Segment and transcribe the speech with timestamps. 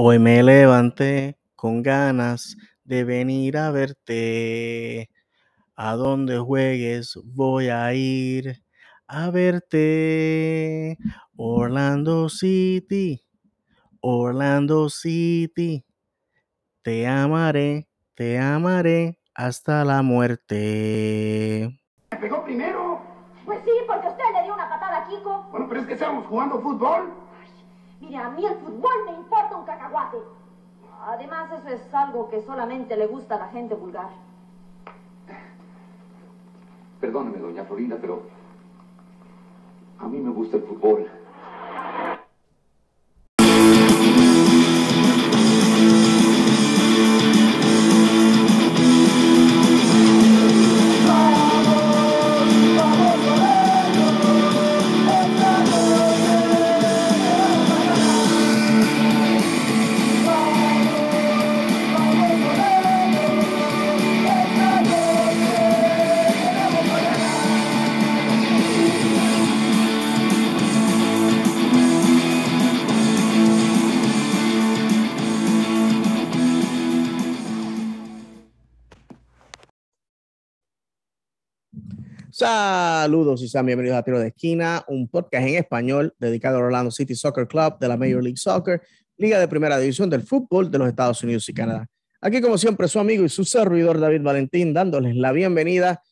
[0.00, 5.10] Hoy me levanté con ganas de venir a verte.
[5.74, 8.62] A donde juegues voy a ir
[9.08, 10.98] a verte.
[11.36, 13.26] Orlando City,
[14.00, 15.84] Orlando City.
[16.82, 21.76] Te amaré, te amaré hasta la muerte.
[22.12, 23.02] ¿Me pegó primero?
[23.44, 25.48] Pues sí, porque usted le dio una patada a Kiko.
[25.50, 27.27] Bueno, pero es que estábamos jugando fútbol.
[28.08, 30.16] Mire, a mí el fútbol me importa un cacahuate.
[31.06, 34.08] Además, eso es algo que solamente le gusta a la gente vulgar.
[37.00, 38.22] Perdóneme, doña Florinda, pero
[39.98, 41.06] a mí me gusta el fútbol.
[83.02, 86.90] Saludos y sean bienvenidos a Tiro de Esquina, un podcast en español dedicado al Orlando
[86.90, 88.82] City Soccer Club de la Major League Soccer,
[89.16, 91.86] liga de primera división del fútbol de los Estados Unidos y Canadá.
[92.20, 96.02] Aquí, como siempre, su amigo y su servidor David Valentín, dándoles la bienvenida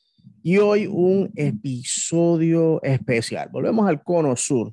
[0.45, 3.48] y hoy un episodio especial.
[3.51, 4.73] Volvemos al Cono Sur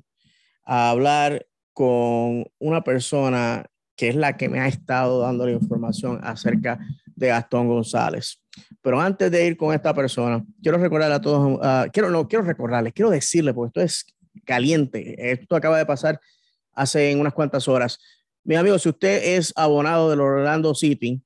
[0.64, 6.20] a hablar con una persona que es la que me ha estado dando la información
[6.22, 6.78] acerca
[7.16, 8.40] de Gastón González.
[8.84, 12.44] Pero antes de ir con esta persona, quiero recordarle a todos, uh, quiero, no, quiero
[12.44, 16.20] recordarles, quiero decirle, porque esto es caliente, esto acaba de pasar
[16.74, 17.98] hace unas cuantas horas.
[18.44, 21.22] Mi amigo, si usted es abonado del Orlando City,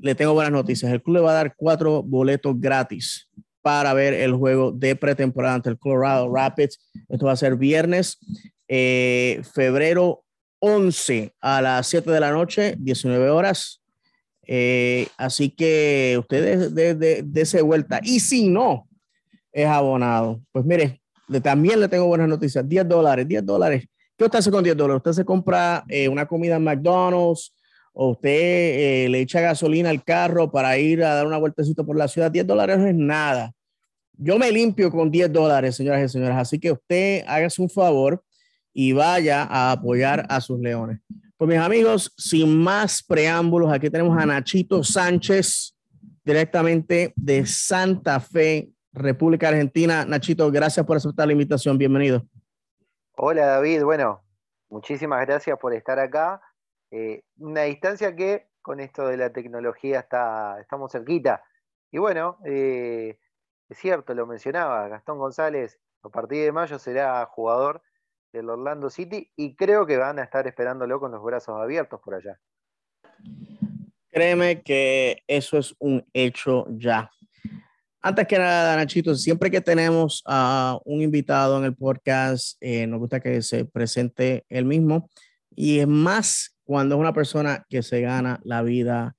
[0.00, 0.90] le tengo buenas noticias.
[0.90, 3.28] El club le va a dar cuatro boletos gratis
[3.62, 6.80] para ver el juego de pretemporada ante el Colorado Rapids.
[7.08, 8.18] Esto va a ser viernes,
[8.66, 10.24] eh, febrero
[10.58, 13.77] 11 a las 7 de la noche, 19 horas.
[14.50, 18.00] Eh, así que ustedes de, de, de, ese vuelta.
[18.02, 18.88] Y si no
[19.52, 22.66] es abonado, pues mire, le, también le tengo buenas noticias.
[22.66, 23.84] 10 dólares, 10 dólares.
[24.16, 25.02] ¿Qué usted hace con 10 dólares?
[25.04, 27.54] Usted se compra eh, una comida en McDonald's
[27.92, 31.98] o usted eh, le echa gasolina al carro para ir a dar una vueltecita por
[31.98, 32.30] la ciudad.
[32.30, 33.52] 10 dólares no es nada.
[34.14, 36.38] Yo me limpio con 10 dólares, señoras y señores.
[36.38, 38.24] Así que usted hágase un favor
[38.72, 41.00] y vaya a apoyar a sus leones.
[41.38, 45.72] Pues mis amigos, sin más preámbulos, aquí tenemos a Nachito Sánchez,
[46.24, 50.04] directamente de Santa Fe, República Argentina.
[50.04, 51.78] Nachito, gracias por aceptar la invitación.
[51.78, 52.24] Bienvenido.
[53.16, 54.24] Hola David, bueno,
[54.68, 56.42] muchísimas gracias por estar acá.
[56.90, 61.44] Eh, una distancia que con esto de la tecnología está, estamos cerquita.
[61.92, 63.16] Y bueno, eh,
[63.68, 67.80] es cierto, lo mencionaba, Gastón González a partir de mayo será jugador
[68.32, 72.14] del Orlando City y creo que van a estar esperándolo con los brazos abiertos por
[72.14, 72.38] allá.
[74.10, 77.10] Créeme que eso es un hecho ya.
[78.00, 83.00] Antes que nada, Nachito, siempre que tenemos a un invitado en el podcast, eh, nos
[83.00, 85.08] gusta que se presente él mismo
[85.54, 89.16] y es más cuando es una persona que se gana la vida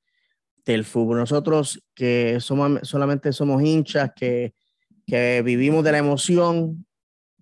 [0.66, 1.18] del fútbol.
[1.18, 4.54] Nosotros que somos, solamente somos hinchas, que,
[5.06, 6.86] que vivimos de la emoción,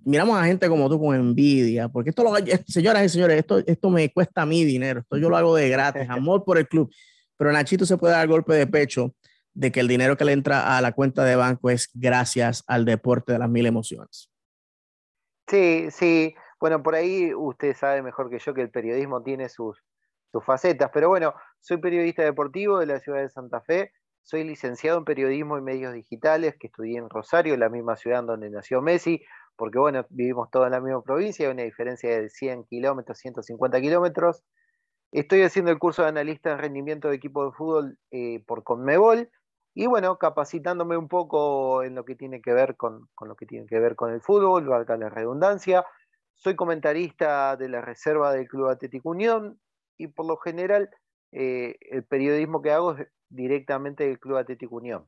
[0.08, 2.32] miramos a gente como tú con envidia, porque esto, lo,
[2.68, 6.10] señoras y señores, esto, esto me cuesta mí dinero, esto yo lo hago de gratis,
[6.10, 6.90] amor por el club,
[7.36, 9.14] pero Nachito se puede dar golpe de pecho
[9.54, 12.86] de que el dinero que le entra a la cuenta de banco es gracias al
[12.86, 14.30] deporte de las mil emociones.
[15.50, 19.84] Sí, sí, bueno, por ahí usted sabe mejor que yo que el periodismo tiene sus,
[20.32, 23.92] sus facetas, pero bueno, soy periodista deportivo de la ciudad de Santa Fe,
[24.24, 28.50] soy licenciado en periodismo y medios digitales, que estudié en Rosario, la misma ciudad donde
[28.50, 29.24] nació Messi,
[29.58, 33.82] porque bueno, vivimos todos en la misma provincia, hay una diferencia de 100 kilómetros, 150
[33.82, 34.44] kilómetros.
[35.12, 39.30] Estoy haciendo el curso de analista en rendimiento de equipo de fútbol eh, por Conmebol
[39.74, 43.68] y bueno, capacitándome un poco en lo que tiene que ver con, lo que tiene
[43.68, 45.86] que ver con el fútbol, valga la redundancia.
[46.36, 49.60] Soy comentarista de la reserva del Club Atlético Unión
[49.98, 50.90] y por lo general
[51.32, 55.08] eh, el periodismo que hago es directamente del Club Atlético Unión.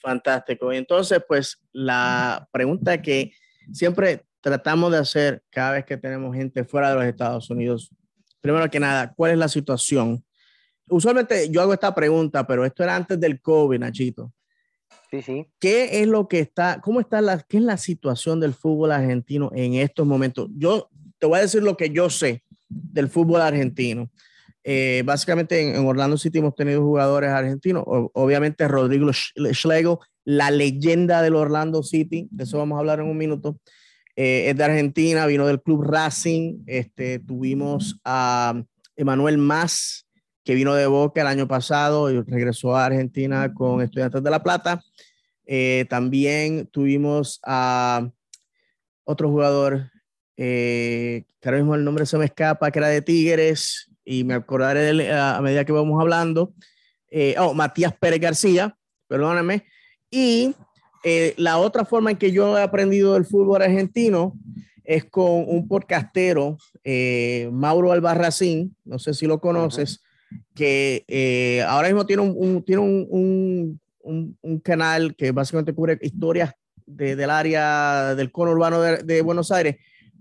[0.00, 0.72] Fantástico.
[0.72, 3.32] Y entonces, pues la pregunta que
[3.72, 7.90] siempre tratamos de hacer cada vez que tenemos gente fuera de los Estados Unidos,
[8.40, 10.24] primero que nada, ¿cuál es la situación?
[10.88, 14.32] Usualmente yo hago esta pregunta, pero esto era antes del COVID, Nachito.
[15.10, 15.46] Sí, sí.
[15.58, 19.50] ¿Qué es lo que está, cómo está la, qué es la situación del fútbol argentino
[19.54, 20.48] en estos momentos?
[20.56, 20.88] Yo
[21.18, 24.10] te voy a decir lo que yo sé del fútbol argentino.
[24.62, 31.34] Eh, básicamente en, Orlando City hemos tenido jugadores argentinos, obviamente Rodrigo Schlegel, la leyenda del
[31.34, 33.58] Orlando City, de eso vamos a hablar en un minuto,
[34.16, 38.62] eh, es de Argentina, vino del club Racing, este, tuvimos a
[38.96, 40.06] Emanuel Más,
[40.44, 44.42] que vino de Boca el año pasado y regresó a Argentina con Estudiantes de La
[44.42, 44.82] Plata.
[45.46, 48.08] Eh, también tuvimos a
[49.04, 49.90] otro jugador,
[50.36, 54.34] eh, que ahora mismo el nombre se me escapa, que era de Tigres, y me
[54.34, 56.54] acordaré de él a, medida que vamos hablando.
[57.10, 58.76] Eh, oh, Matías Pérez García,
[59.08, 59.64] perdóname.
[60.10, 60.54] Y
[61.04, 64.34] eh, la otra forma en que yo he aprendido del fútbol argentino
[64.84, 66.58] es con un podcastero,
[67.52, 70.02] Mauro Albarracín, no sé si lo conoces,
[70.54, 73.06] que ahora mismo tiene un, tiene un,
[74.02, 76.54] un, un, canal que básicamente cubre historias
[76.86, 79.76] del área del cono urbano de, Buenos Aires,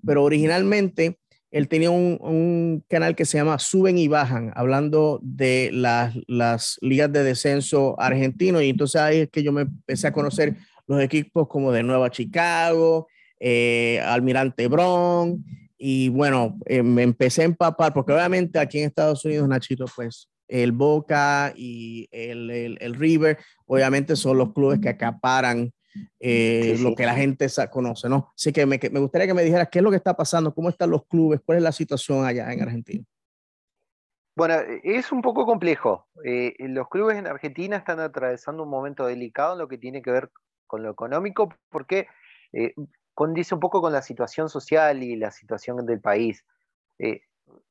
[0.05, 1.19] pero originalmente
[1.51, 7.23] él tenía un, canal que se llama Suben y Bajan, hablando de las, ligas de
[7.23, 10.55] descenso argentino, y entonces ahí es que yo me empecé a conocer
[10.87, 13.07] los equipos como de Nueva Chicago,
[13.39, 15.43] eh, Almirante Bron,
[15.77, 20.29] y bueno, eh, me empecé a empapar, porque obviamente aquí en Estados Unidos, Nachito, pues
[20.49, 25.71] el Boca y el, River, obviamente son los clubes que acaparan
[26.19, 28.31] eh, lo que la gente conoce, ¿no?
[28.35, 30.69] Así que me, me, gustaría que me dijeras qué es lo que está pasando, cómo
[30.69, 33.05] están los clubes, cuál es la situación allá en Argentina.
[34.35, 36.07] Bueno, es un poco complejo.
[36.23, 40.11] Eh, los clubes en Argentina están atravesando un momento delicado en lo que tiene que
[40.11, 40.29] ver
[40.65, 42.07] con lo económico, porque
[42.53, 42.73] eh,
[43.13, 46.45] condice un poco con la situación social y la situación del país.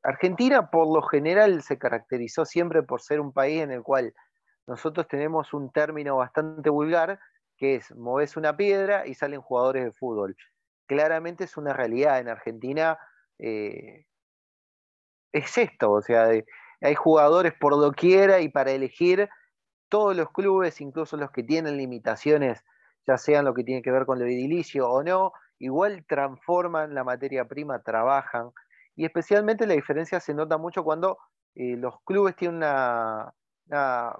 [0.02, 4.14] Argentina, por lo general, se caracterizó siempre por ser un país en el cual
[4.68, 7.18] nosotros tenemos un término bastante vulgar,
[7.58, 10.36] que es moves una piedra y salen jugadores de fútbol.
[10.86, 12.98] Claramente es una realidad en Argentina.
[13.38, 14.06] Eh,
[15.32, 16.30] es esto, o sea,
[16.80, 19.28] hay jugadores por doquiera y para elegir
[19.88, 22.64] todos los clubes, incluso los que tienen limitaciones,
[23.06, 27.04] ya sean lo que tiene que ver con lo edilicio o no, igual transforman la
[27.04, 28.50] materia prima, trabajan.
[28.96, 31.18] Y especialmente la diferencia se nota mucho cuando
[31.54, 32.62] eh, los clubes tienen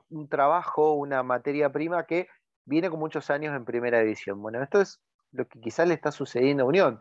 [0.09, 2.29] un trabajo, una materia prima que
[2.69, 4.41] viene con muchos años en primera división.
[4.43, 5.01] Bueno, esto es
[5.33, 6.99] lo que quizás le está sucediendo a Unión,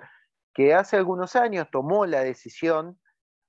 [0.54, 2.98] que hace algunos años tomó la decisión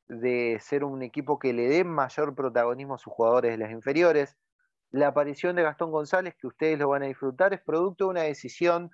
[0.09, 4.37] de ser un equipo que le dé mayor protagonismo a sus jugadores de las inferiores.
[4.91, 8.23] La aparición de Gastón González, que ustedes lo van a disfrutar, es producto de una
[8.23, 8.91] decisión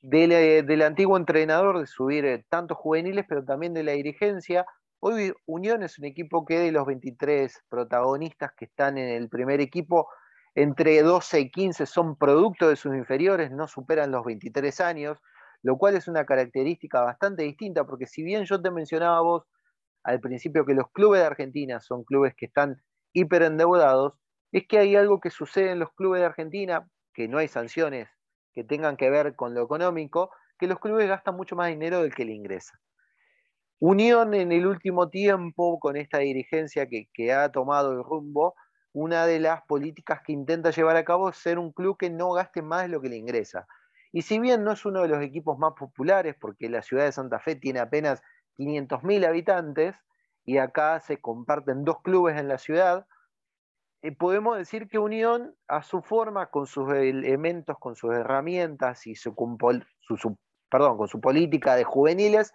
[0.00, 4.64] del, del antiguo entrenador de subir eh, tantos juveniles, pero también de la dirigencia.
[5.00, 9.60] Hoy Unión es un equipo que de los 23 protagonistas que están en el primer
[9.60, 10.08] equipo,
[10.54, 15.18] entre 12 y 15 son producto de sus inferiores, no superan los 23 años,
[15.62, 19.44] lo cual es una característica bastante distinta, porque si bien yo te mencionaba vos
[20.04, 24.14] al principio que los clubes de Argentina son clubes que están hiperendeudados,
[24.52, 28.08] es que hay algo que sucede en los clubes de Argentina, que no hay sanciones
[28.52, 32.14] que tengan que ver con lo económico, que los clubes gastan mucho más dinero del
[32.14, 32.78] que le ingresa.
[33.80, 38.54] Unión en el último tiempo, con esta dirigencia que, que ha tomado el rumbo,
[38.94, 42.30] una de las políticas que intenta llevar a cabo es ser un club que no
[42.30, 43.66] gaste más de lo que le ingresa.
[44.12, 47.10] Y si bien no es uno de los equipos más populares, porque la ciudad de
[47.10, 48.22] Santa Fe tiene apenas
[48.56, 49.96] 500.000 habitantes,
[50.44, 53.06] y acá se comparten dos clubes en la ciudad,
[54.02, 59.16] eh, podemos decir que Unión, a su forma, con sus elementos, con sus herramientas y
[59.16, 59.34] su,
[60.70, 62.52] perdón, con su política de juveniles,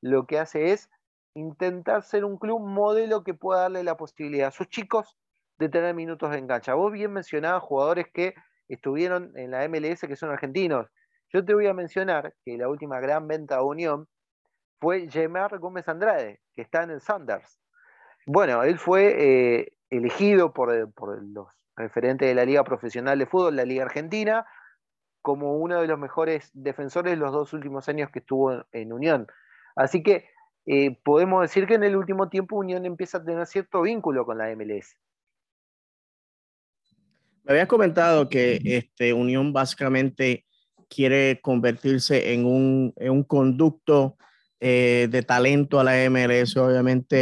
[0.00, 0.88] lo que hace es
[1.34, 5.18] intentar ser un club modelo que pueda darle la posibilidad a sus chicos
[5.62, 6.74] de tener minutos de engancha.
[6.74, 8.34] Vos bien mencionabas jugadores que
[8.68, 10.88] estuvieron en la MLS que son argentinos.
[11.32, 14.08] Yo te voy a mencionar que la última gran venta de Unión
[14.80, 17.60] fue Gemar Gómez Andrade, que está en el Sanders.
[18.26, 23.56] Bueno, él fue eh, elegido por, por, los referentes de la Liga Profesional de Fútbol,
[23.56, 24.44] la Liga Argentina,
[25.22, 29.28] como uno de los mejores defensores los dos últimos años que estuvo en, Unión.
[29.76, 30.26] Así que
[30.66, 34.38] eh, podemos decir que en el último tiempo Unión empieza a tener cierto vínculo con
[34.38, 34.96] la MLS.
[37.44, 40.44] Me habías comentado que este, Unión básicamente
[40.88, 44.16] quiere convertirse en un, en un conducto
[44.60, 47.16] eh, de talento a la MLS, obviamente,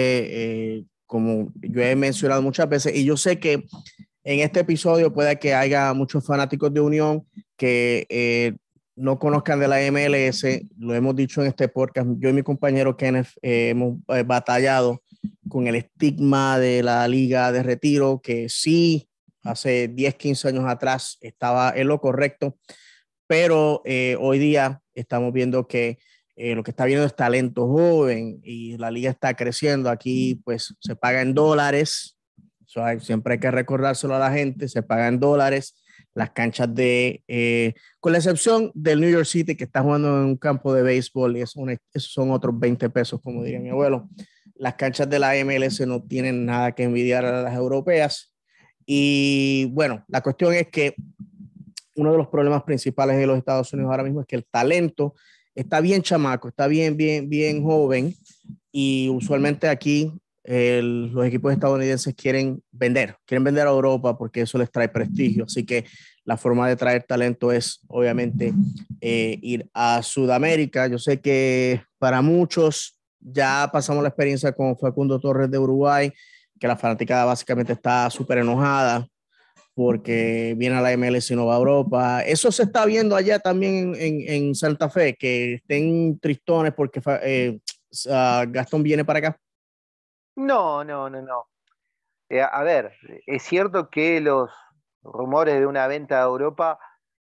[0.77, 3.65] eh, como yo he mencionado muchas veces, y yo sé que
[4.25, 8.57] en este episodio puede que haya muchos fanáticos de Unión que eh,
[8.95, 10.45] no conozcan de la MLS,
[10.77, 15.03] lo hemos dicho en este podcast, yo y mi compañero Kenneth hemos batallado
[15.49, 19.10] con el estigma de la liga de retiro, que sí
[19.43, 22.59] hace 10, 15 años atrás estaba en lo correcto,
[23.27, 25.99] pero eh, hoy día estamos viendo que
[26.37, 29.91] eh, lo que está viendo es talento joven y la liga está creciendo.
[29.91, 32.19] Aquí pues se paga en dólares,
[33.01, 35.77] siempre hay que recordárselo a la gente, se paga en dólares.
[36.15, 40.25] Las canchas de, eh, con la excepción del New York City que está jugando en
[40.25, 41.61] un campo de béisbol y eso,
[41.99, 44.09] son otros 20 pesos, como diría mi abuelo.
[44.55, 48.30] Las canchas de la MLS no tienen nada que envidiar a las europeas.
[48.93, 50.97] Y bueno, la cuestión es que
[51.95, 55.15] uno de los problemas principales de los Estados Unidos ahora mismo es que el talento
[55.55, 58.13] está bien chamaco, está bien, bien, bien joven
[58.73, 64.73] y usualmente aquí los equipos estadounidenses quieren vender, quieren vender a Europa porque eso les
[64.73, 65.45] trae prestigio.
[65.45, 65.85] Así que
[66.25, 68.53] la forma de traer talento es obviamente
[69.01, 70.89] eh, ir a Sudamérica.
[70.89, 76.13] Yo sé que para muchos ya pasamos la experiencia con Facundo Torres de Uruguay,
[76.61, 79.09] que la fanaticada básicamente está súper enojada
[79.75, 82.23] porque viene a la MLS y no va a Europa.
[82.23, 87.59] Eso se está viendo allá también en, Santa Fe, que estén tristones porque eh,
[88.11, 89.41] ah, Gastón viene para acá.
[90.37, 91.47] No, no, no, no.
[92.29, 92.93] Eh, a ver,
[93.27, 94.51] es cierto que los
[95.03, 96.79] rumores de una venta a Europa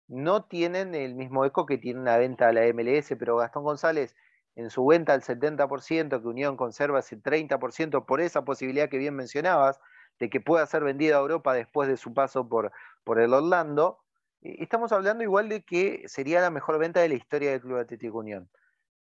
[0.08, 4.16] no tienen el mismo eco que tiene una venta a la MLS, pero Gastón González
[4.58, 9.16] en su venta al 70%, que Unión conserva ese 30% por esa posibilidad que bien
[9.16, 9.80] mencionabas,
[10.20, 12.72] de que pueda ser vendida a Europa después de su paso por,
[13.04, 14.00] por el Orlando,
[14.42, 17.78] eh, estamos hablando igual de que sería la mejor venta de la historia del Club
[17.78, 18.50] Atlético Unión.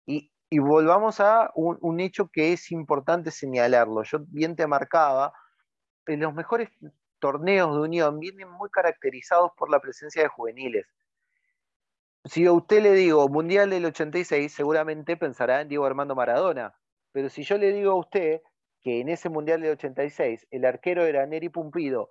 [0.06, 4.04] Y, volvamos a un, hecho que es importante señalarlo.
[4.04, 5.34] Yo bien te marcaba,
[6.06, 6.70] en los mejores
[7.20, 10.86] torneos de Unión vienen muy caracterizados por la presencia de juveniles.
[12.26, 16.76] Si a usted le digo Mundial del 86, seguramente pensará en Diego Armando Maradona.
[17.14, 18.42] Pero si yo le digo a usted
[18.82, 22.10] que en ese Mundial del 86 el arquero era Neri Pumpido,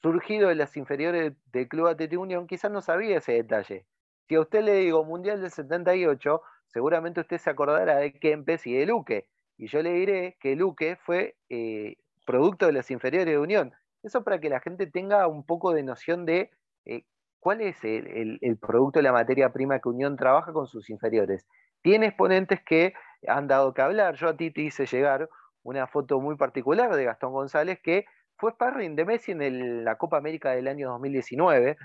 [0.00, 3.84] surgido de las inferiores del Club Atlético Unión, quizás no sabía ese detalle.
[4.28, 8.74] Si a usted le digo Mundial del 78, seguramente usted se acordará de Kempes y
[8.74, 9.26] de Luque.
[9.56, 13.74] Y yo le diré que Luque fue eh, producto de las inferiores de Unión.
[14.04, 16.52] Eso para que la gente tenga un poco de noción de
[16.84, 17.02] eh,
[17.40, 21.46] cuál es el, producto de la materia prima que Unión trabaja con sus inferiores.
[21.82, 22.94] Tiene exponentes que
[23.26, 24.14] han dado que hablar.
[24.16, 25.28] Yo a ti te hice llegar
[25.62, 30.16] una foto muy particular de Gastón González, que fue sparring de Messi en la Copa
[30.16, 31.76] América del año 2019.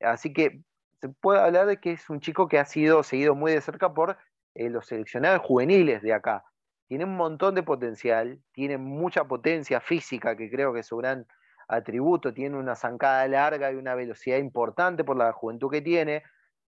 [0.00, 0.62] Así que
[1.00, 3.92] se puede hablar de que es un chico que ha sido seguido muy de cerca
[3.94, 4.16] por
[4.54, 6.44] eh, los seleccionados juveniles de acá.
[6.88, 11.26] Tiene un montón de potencial, tiene mucha potencia física, que creo que es su gran
[11.68, 16.22] atributo, tiene una zancada larga y una velocidad importante por la juventud que tiene.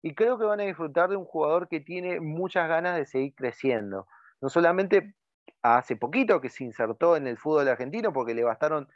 [0.01, 3.35] Y creo que van a disfrutar de un jugador que tiene muchas ganas de seguir
[3.35, 4.07] creciendo.
[4.41, 5.15] No solamente
[5.61, 8.87] hace poquito que se insertó en el fútbol argentino porque le bastaron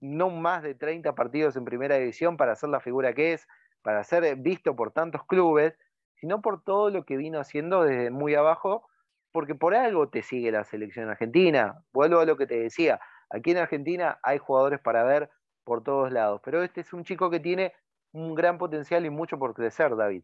[0.00, 3.46] no más de 30 partidos en primera división para ser la figura que es,
[3.82, 5.76] para ser visto por tantos clubes,
[6.16, 8.88] sino por todo lo que vino haciendo desde muy abajo,
[9.32, 11.84] porque por algo te sigue la selección argentina.
[11.92, 13.00] Vuelvo a lo que te decía,
[13.30, 15.30] aquí en Argentina hay jugadores para ver
[15.64, 17.72] por todos lados, pero este es un chico que tiene
[18.12, 20.22] un gran potencial y mucho por crecer, David.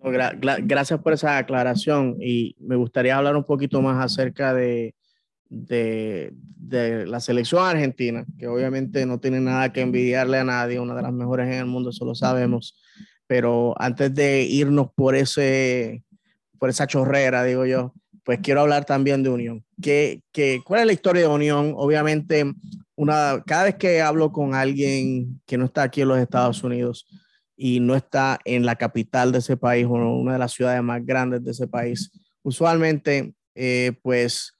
[0.00, 4.94] Gracias por esa aclaración y me gustaría hablar un poquito más acerca de,
[5.48, 10.94] de, de, la selección argentina, que obviamente no tiene nada que envidiarle a nadie, una
[10.94, 12.80] de las mejores en el mundo, eso lo sabemos,
[13.26, 16.04] pero antes de irnos por, ese,
[16.58, 17.92] por esa chorrera, digo yo,
[18.28, 19.64] pues quiero hablar también de Unión.
[19.80, 21.72] ¿Qué, qué, cuál es la historia de Unión?
[21.74, 22.44] Obviamente,
[22.94, 27.06] una, cada vez que hablo con alguien que no está aquí en los Estados Unidos,
[27.56, 31.02] y no está en la capital de ese país o una de las ciudades más
[31.06, 34.52] grandes de ese país, usualmente, eh, pues,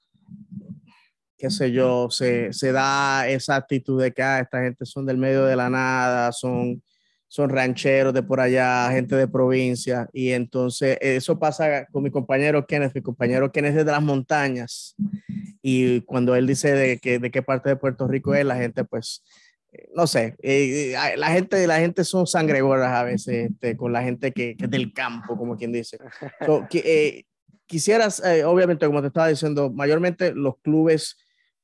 [1.37, 5.19] qué sé yo, se, se, da esa actitud de que ah, esta gente son del
[5.19, 6.81] medio de la nada, son,
[7.29, 12.65] son rancheros de por allá, gente de provincia, y entonces eso pasa con mi compañero
[12.65, 14.95] Kenneth, mi compañero Kenneth es de las montañas,
[15.61, 18.83] y cuando él dice de, que, de qué parte de Puerto Rico es, la gente
[18.83, 19.23] pues
[19.93, 24.01] no sé, eh, eh, la gente, la gente son sangregoras a veces este, con la
[24.01, 25.97] gente que, es del campo, como quien dice.
[26.73, 27.23] Eh,
[27.65, 31.17] quisieras, obviamente, como te estaba diciendo, mayormente los clubes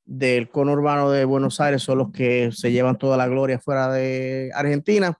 [0.04, 4.50] del conurbano de Buenos Aires son los que se llevan toda la gloria fuera de
[4.54, 5.18] Argentina.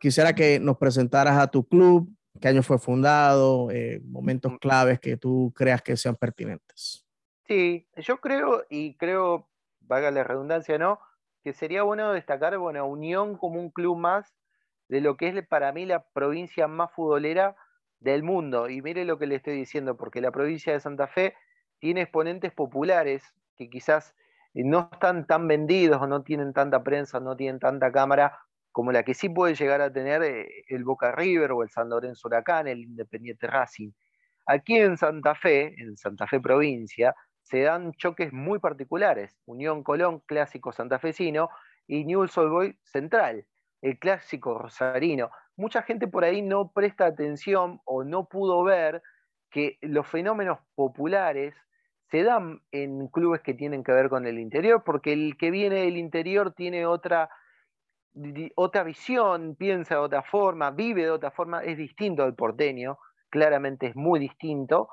[0.00, 3.68] Quisiera que nos presentaras a tu club, qué año fue fundado,
[4.04, 7.06] momentos claves que tú creas que sean pertinentes.
[7.46, 9.48] Sí, yo creo, y creo,
[9.80, 10.98] valga la redundancia, ¿no?
[11.42, 14.34] que sería bueno destacar, bueno, Unión como un club más
[14.88, 17.56] de lo que es para mí la provincia más futbolera
[18.00, 18.68] del mundo.
[18.68, 21.34] Y mire lo que le estoy diciendo, porque la provincia de Santa Fe
[21.78, 23.22] tiene exponentes populares
[23.56, 24.14] que quizás
[24.52, 28.38] no están tan vendidos o no tienen tanta prensa, no tienen tanta cámara
[28.72, 31.88] como la que sí puede llegar a tener eh, el Boca River o el San
[31.88, 33.90] Lorenzo Huracán, el Independiente Racing.
[34.46, 39.36] Aquí en Santa Fe, en Santa Fe provincia, se dan choques muy particulares.
[39.46, 41.50] Unión Colón, clásico santafesino,
[41.86, 43.44] y Newell's Old Boy Central,
[43.82, 45.30] el clásico rosarino.
[45.56, 49.02] Mucha gente por ahí no presta atención o no pudo ver
[49.50, 51.54] que los fenómenos populares
[52.10, 55.82] se dan en clubes que tienen que ver con el interior, porque el que viene
[55.82, 57.30] del interior tiene otra,
[58.56, 62.98] otra visión, piensa de otra forma, vive de otra forma, es distinto al porteño,
[63.30, 64.88] claramente es muy distinto.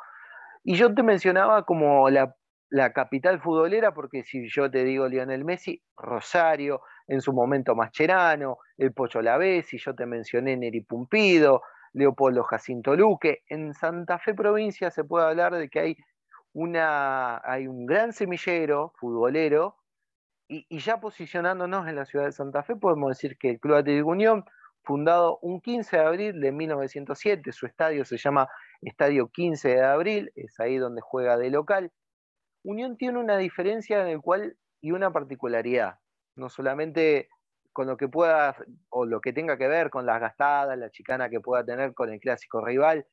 [0.64, 2.36] Y yo te mencionaba como la,
[2.70, 8.58] la capital futbolera, porque si yo te digo Lionel Messi, Rosario, en su momento Mascherano,
[8.78, 9.22] el Pocho
[9.64, 11.62] si yo te mencioné Neri Pumpido,
[11.94, 13.44] Leopoldo Jacinto Luque.
[13.48, 15.98] En Santa Fe provincia se puede hablar de que hay,
[16.54, 19.78] una, hay un gran semillero futbolero
[20.48, 24.10] y, ya posicionándonos en la ciudad de Santa Fe podemos decir que el Club Atlético
[24.10, 24.46] Unión,
[24.84, 28.48] fundado un 15 de abril de 1907, su estadio se llama
[28.82, 31.92] Estadio 15 de abril, es ahí donde juega de local.
[32.64, 36.00] Unión tiene una diferencia en el cual y una particularidad,
[36.36, 37.30] no solamente
[37.74, 38.56] con lo que pueda
[38.90, 42.12] o lo que tenga que ver con las gastadas, la chicana que pueda tener con
[42.12, 43.06] el clásico rival,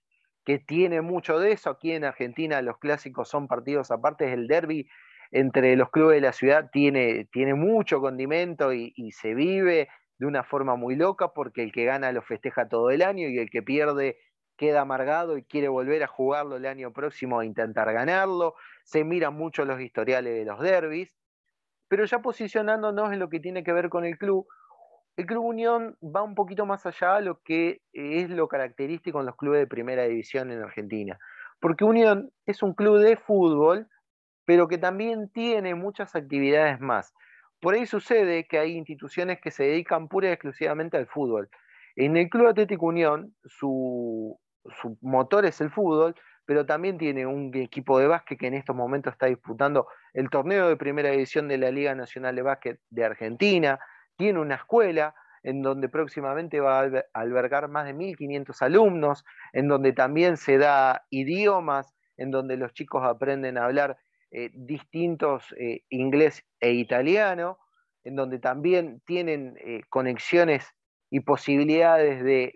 [0.45, 1.71] que tiene mucho de eso.
[1.71, 4.89] Aquí en Argentina los clásicos son partidos aparte, el derby
[5.31, 9.89] entre los clubes de la ciudad tiene, tiene mucho condimento y, se vive
[10.19, 13.39] de una forma muy loca porque el que gana lo festeja todo el año y
[13.39, 14.19] el que pierde
[14.57, 18.55] queda amargado y quiere volver a jugarlo el año próximo a intentar ganarlo.
[18.85, 21.13] Se miran mucho los historiales de los derbis
[21.89, 24.47] pero ya posicionándonos en lo que tiene que ver con el club,
[25.17, 29.27] el Club Unión va un poquito más allá de lo que es lo característico en
[29.27, 31.19] los clubes de primera división en Argentina.
[31.61, 33.87] Porque Unión es un club de fútbol,
[34.45, 37.15] pero que también tiene muchas actividades más.
[37.61, 41.49] Por ahí sucede que hay instituciones que se dedican pura y exclusivamente al fútbol.
[41.97, 44.39] En el Club Atlético Unión, su,
[45.01, 49.13] motor es el fútbol, pero también tiene un equipo de básquet que en estos momentos
[49.13, 53.79] está disputando el torneo de primera división de la Liga Nacional de Básquet de Argentina,
[54.17, 59.93] tiene una escuela en donde próximamente va a albergar más de 1.500 alumnos, en donde
[59.93, 63.99] también se da idiomas, en donde los chicos aprenden a hablar
[64.37, 67.59] eh, distintos eh, inglés e italiano,
[68.03, 70.67] en donde también tienen eh, conexiones
[71.09, 72.53] y posibilidades de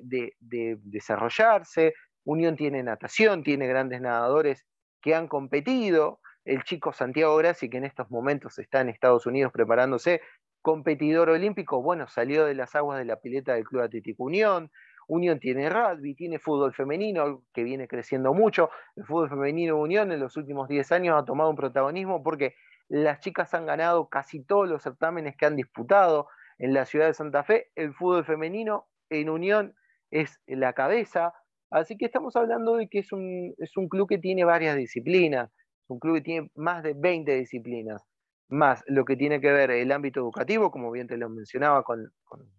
[0.83, 4.67] desarrollarse, Unión tiene natación, tiene grandes nadadores
[5.01, 6.19] que han competido.
[6.45, 10.21] El chico Santiago Grassi, que en estos momentos está en Estados Unidos preparándose,
[10.61, 14.73] competidor olímpico, bueno, salió de las aguas de la pileta del Club Atlético Unión.
[15.09, 18.71] Unión tiene rugby, tiene fútbol femenino, que viene creciendo mucho.
[18.95, 22.55] El fútbol femenino Unión en los últimos 10 años ha tomado un protagonismo porque
[22.89, 27.15] las chicas han ganado casi todos los certámenes que han disputado en la ciudad de
[27.15, 27.71] Santa Fe.
[27.75, 29.75] El fútbol femenino en Unión
[30.11, 31.33] es la cabeza.
[31.71, 35.51] Así que estamos hablando de que es un, es un club que tiene varias disciplinas,
[35.85, 38.03] es un club que tiene más de 20 disciplinas,
[38.49, 42.11] más lo que tiene que ver el ámbito educativo, como bien te lo mencionaba con,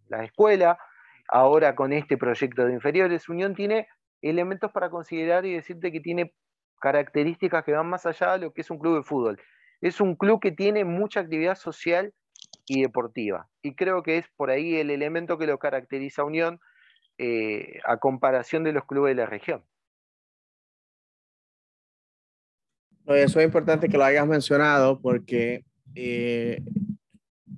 [0.08, 0.78] la escuela,
[1.30, 3.88] ahora con este proyecto de inferiores, Unión tiene
[4.22, 6.34] elementos para considerar y decirte que tiene
[6.82, 9.42] características que van más allá de lo que es un club de fútbol.
[9.82, 12.14] Es un club que tiene mucha actividad social
[12.66, 13.48] y deportiva.
[13.62, 16.60] Y creo que es por ahí el elemento que lo caracteriza a Unión
[17.18, 19.64] eh, a comparación de los clubes de la región.
[23.08, 25.66] Eso es importante que lo hayas mencionado porque
[25.96, 26.62] eh,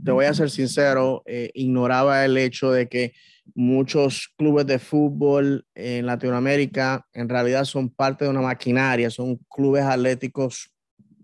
[0.04, 3.14] te voy a ser sincero, eh, ignoraba el hecho de que
[3.54, 9.84] muchos clubes de fútbol en Latinoamérica en realidad son parte de una maquinaria, son clubes
[9.84, 10.72] atléticos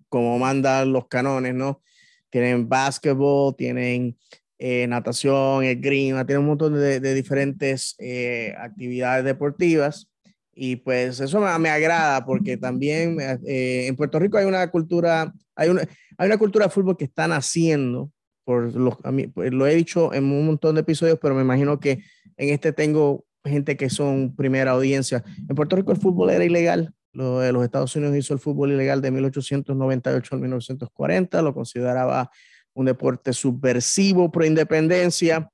[0.09, 1.81] como mandan los canones, ¿no?
[2.29, 4.17] Tienen básquetbol, tienen
[4.59, 10.09] eh, natación, esgrima, tiene un montón de, diferentes eh, actividades deportivas
[10.53, 15.69] y pues eso me, agrada porque también eh, en Puerto Rico hay una cultura, hay
[15.69, 15.81] una,
[16.17, 18.11] hay una cultura de fútbol que están haciendo,
[18.47, 18.95] por los,
[19.33, 22.01] pues, lo he dicho en un montón de episodios, pero me imagino que
[22.37, 25.21] en este tengo gente que son primera audiencia.
[25.49, 29.01] En Puerto Rico el fútbol era ilegal, lo, los Estados Unidos hizo el fútbol ilegal
[29.01, 32.31] de 1898 al 1940, lo consideraba
[32.73, 35.51] un deporte subversivo pro independencia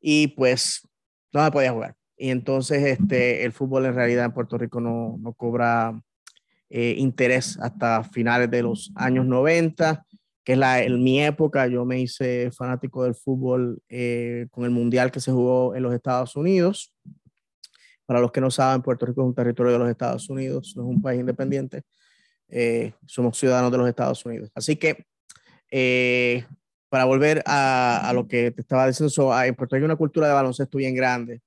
[0.00, 0.86] y pues
[1.32, 1.96] no se podía jugar.
[2.16, 6.00] Y entonces este, el fútbol en realidad en Puerto Rico no, no cobra
[6.70, 10.06] eh, interés hasta finales de los años 90,
[10.48, 11.66] que es la, en mi época.
[11.66, 15.92] Yo me hice fanático del fútbol eh, con el mundial que se jugó en los
[15.92, 16.90] Estados Unidos.
[18.06, 20.84] Para los que no saben, Puerto Rico es un territorio de los Estados Unidos, no
[20.84, 21.82] es un país independiente.
[22.48, 24.50] Eh, somos ciudadanos de los Estados Unidos.
[24.54, 25.04] Así que
[26.88, 29.12] para volver a, lo que te estaba diciendo,
[29.44, 31.42] en Puerto Rico hay una cultura de baloncesto bien grande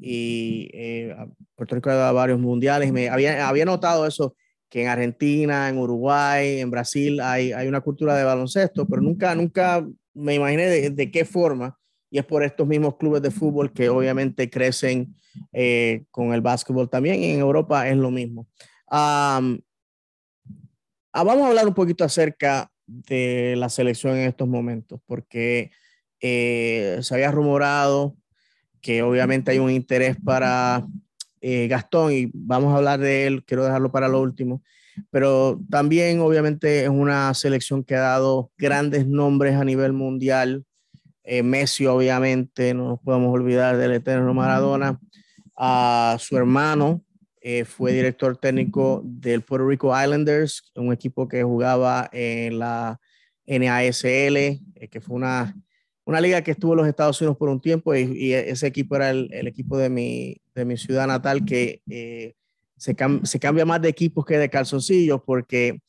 [0.00, 1.14] y eh,
[1.54, 2.90] Puerto Rico ha dado varios mundiales.
[2.90, 4.34] Me había, había notado eso,
[4.76, 9.34] que en Argentina, en Uruguay, en Brasil hay, hay una cultura de baloncesto, pero nunca,
[9.34, 11.78] nunca me imaginé de, qué forma.
[12.10, 15.16] Y es por estos mismos clubes de fútbol que obviamente crecen
[15.50, 17.22] eh, con el básquetbol también.
[17.22, 18.48] Y en Europa es lo mismo.
[18.90, 19.40] Ah,
[21.14, 25.70] vamos a hablar un poquito acerca de la selección en estos momentos, porque
[26.20, 28.14] eh, se había rumorado
[28.82, 30.86] que obviamente hay un interés para
[31.40, 34.62] eh, Gastón y vamos a hablar de él, quiero dejarlo para lo último,
[35.10, 40.64] pero también obviamente es una selección que ha dado grandes nombres a nivel mundial.
[41.24, 45.00] Eh, Messi obviamente, no nos podemos olvidar del eterno Maradona,
[45.56, 47.02] a su hermano,
[47.40, 53.00] eh, fue director técnico del Puerto Rico Islanders, un equipo que jugaba en la
[53.46, 55.54] NASL, que fue una
[56.06, 59.10] una liga que estuvo en los Estados Unidos por un tiempo y, ese equipo era
[59.10, 62.34] el, equipo de mi, de mi, ciudad natal que eh,
[62.76, 65.80] se, se, cambia más de equipos que de calzoncillos porque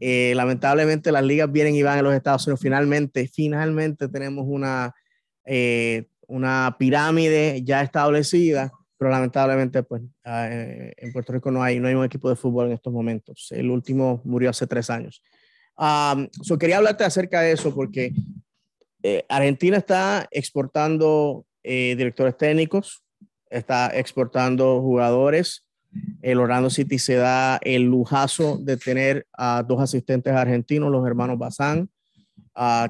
[0.00, 2.60] eh, lamentablemente las ligas vienen y van en los Estados Unidos.
[2.60, 4.94] Finalmente, finalmente tenemos una,
[5.44, 11.88] eh, una pirámide ya establecida, pero lamentablemente pues ah, en Puerto Rico no hay, no
[11.88, 13.48] hay un equipo de fútbol en estos momentos.
[13.50, 15.22] El último murió hace tres años.
[15.76, 18.12] Um, quería hablarte acerca de eso porque
[19.02, 23.04] eh, Argentina está exportando directores técnicos,
[23.52, 25.64] está exportando jugadores.
[26.22, 31.38] El Orlando City se da el lujazo de tener a dos asistentes argentinos, los hermanos
[31.38, 31.90] Bazán,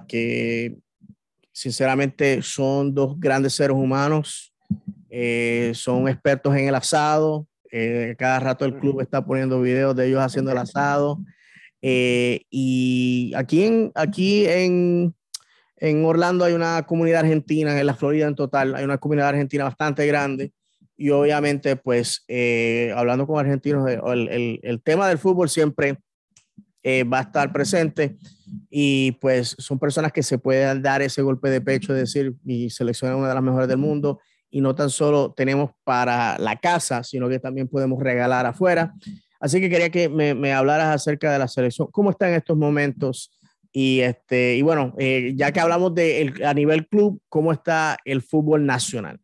[0.07, 0.77] que
[1.53, 4.55] sinceramente son dos grandes seres humanos,
[5.11, 7.47] eh, son expertos en el asado.
[8.19, 11.19] cada rato el club está poniendo videos de ellos haciendo el asado.
[11.81, 15.15] y aquí aquí en,
[15.83, 19.65] en Orlando hay una comunidad argentina, en la Florida en total, hay una comunidad argentina
[19.65, 20.53] bastante grande.
[20.97, 25.99] Y obviamente, pues, eh, hablando con argentinos, eh, el, el, tema del fútbol siempre
[26.85, 28.17] eh, va a estar presente.
[28.71, 32.71] Y pues son personas que se pueden dar ese golpe de pecho de decir, mi
[32.71, 34.21] selección es una de las mejores del mundo.
[34.51, 38.95] Y no tan solo tenemos para la casa, sino que también podemos regalar afuera.
[39.41, 41.89] Así que quería que me, me hablaras acerca de la selección.
[41.91, 43.33] ¿Cómo está en estos momentos?
[43.73, 48.21] Y, este, y bueno, eh, ya que hablamos de a nivel club, ¿cómo está el
[48.21, 49.19] fútbol nacional?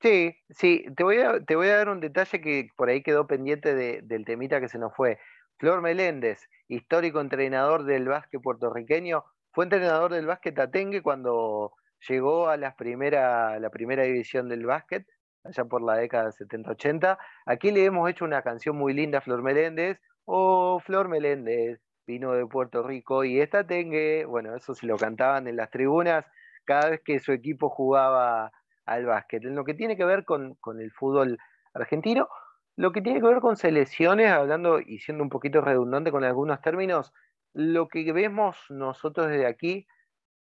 [0.00, 3.26] Sí, sí, te voy a, te voy a dar un detalle que por ahí quedó
[3.26, 5.18] pendiente del temita que se nos fue.
[5.58, 11.74] Flor Meléndez, histórico entrenador del básquet puertorriqueño, fue entrenador del básquet Atengue cuando
[12.08, 15.04] llegó a la primera, la primera división del básquet,
[15.44, 17.18] allá por la década 70-80.
[17.44, 19.98] Aquí le hemos hecho una canción muy linda a Flor Meléndez.
[20.24, 25.46] Oh, Flor Meléndez, vino de Puerto Rico y esta Tengue, bueno, eso se lo cantaban
[25.46, 26.26] en las tribunas
[26.64, 28.52] cada vez que su equipo jugaba
[28.84, 29.44] al básquet.
[29.44, 31.38] En lo que tiene que ver con, el fútbol
[31.72, 32.28] argentino,
[32.76, 36.60] lo que tiene que ver con selecciones, hablando y siendo un poquito redundante con algunos
[36.60, 37.12] términos,
[37.52, 39.86] lo que vemos nosotros desde aquí,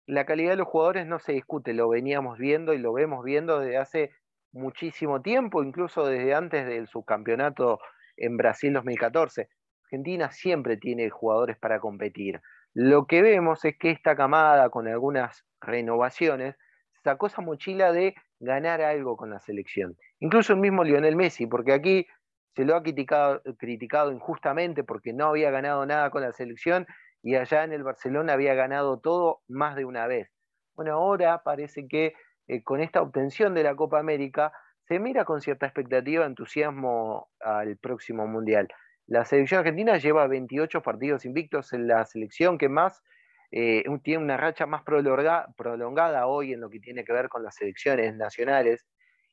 [0.05, 3.59] la calidad de los jugadores no se discute, lo veníamos viendo y lo vemos viendo
[3.59, 4.11] desde hace
[4.51, 7.79] muchísimo tiempo, incluso desde antes del subcampeonato
[8.17, 9.49] en Brasil 2014.
[9.85, 12.41] Argentina siempre tiene jugadores para competir.
[12.73, 16.55] Lo que vemos es que esta camada, con algunas renovaciones,
[17.03, 19.95] sacó esa mochila de ganar algo con la selección.
[20.19, 22.07] Incluso el mismo Lionel Messi, porque aquí
[22.55, 26.87] se lo ha criticado, injustamente porque no había ganado nada con la selección
[27.21, 30.29] y allá en el Barcelona había ganado todo más de una vez.
[30.73, 32.13] Bueno, ahora parece que
[32.47, 34.51] eh, con esta obtención de la Copa América
[34.87, 38.67] se mira con cierta expectativa, entusiasmo al próximo Mundial.
[39.07, 43.03] La selección argentina lleva 28 partidos invictos en la selección que más
[43.51, 47.55] eh, tiene una racha más prolongada hoy en lo que tiene que ver con las
[47.55, 48.85] selecciones nacionales.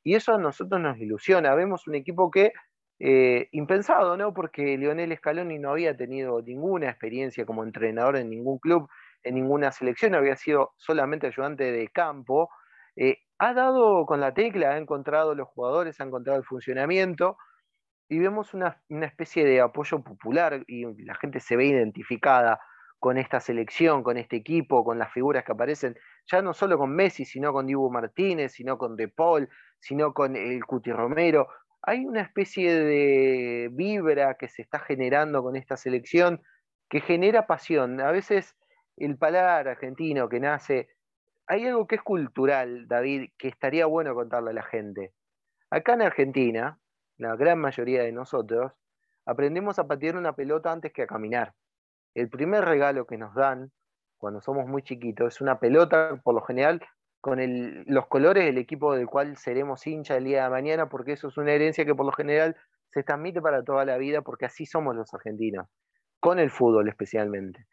[0.05, 1.55] Y eso a nosotros nos ilusiona.
[1.55, 2.53] Vemos un equipo que,
[2.99, 4.35] eh, impensado, ¿no?
[4.35, 8.89] Porque Lionel Scaloni no había tenido ninguna experiencia como entrenador en ningún club,
[9.23, 12.51] en ninguna selección, había sido solamente ayudante de campo.
[12.97, 17.39] Eh, ha dado con la tecla, ha encontrado los jugadores, ha encontrado el funcionamiento
[18.09, 22.61] y vemos una, especie de apoyo popular y la gente se ve identificada
[22.99, 25.97] con esta selección, con este equipo, con las figuras que aparecen,
[26.31, 29.49] ya no solo con Messi, sino con Dibu Martínez, sino con De Paul,
[29.81, 31.49] sino con el Cuti Romero.
[31.83, 36.43] Hay una especie de vibra que se está generando con esta selección
[36.89, 38.01] que genera pasión.
[38.01, 38.55] A veces
[38.97, 40.91] el paladar argentino que nace,
[41.49, 45.13] hay algo que es cultural, David, que estaría bueno contarle a la gente.
[45.71, 46.79] Acá en Argentina,
[47.23, 48.73] la gran mayoría de nosotros,
[49.25, 51.55] aprendemos a patear una pelota antes que a caminar.
[52.15, 53.73] El primer regalo que nos dan
[54.23, 56.81] cuando somos muy chiquitos, es una pelota, por lo general,
[57.21, 57.41] con
[57.87, 61.37] los colores del equipo del cual seremos hincha el día de mañana, porque eso es
[61.39, 62.57] una herencia que por lo general
[62.91, 65.67] se transmite para toda la vida, porque así somos los argentinos,
[66.21, 67.67] con el fútbol especialmente.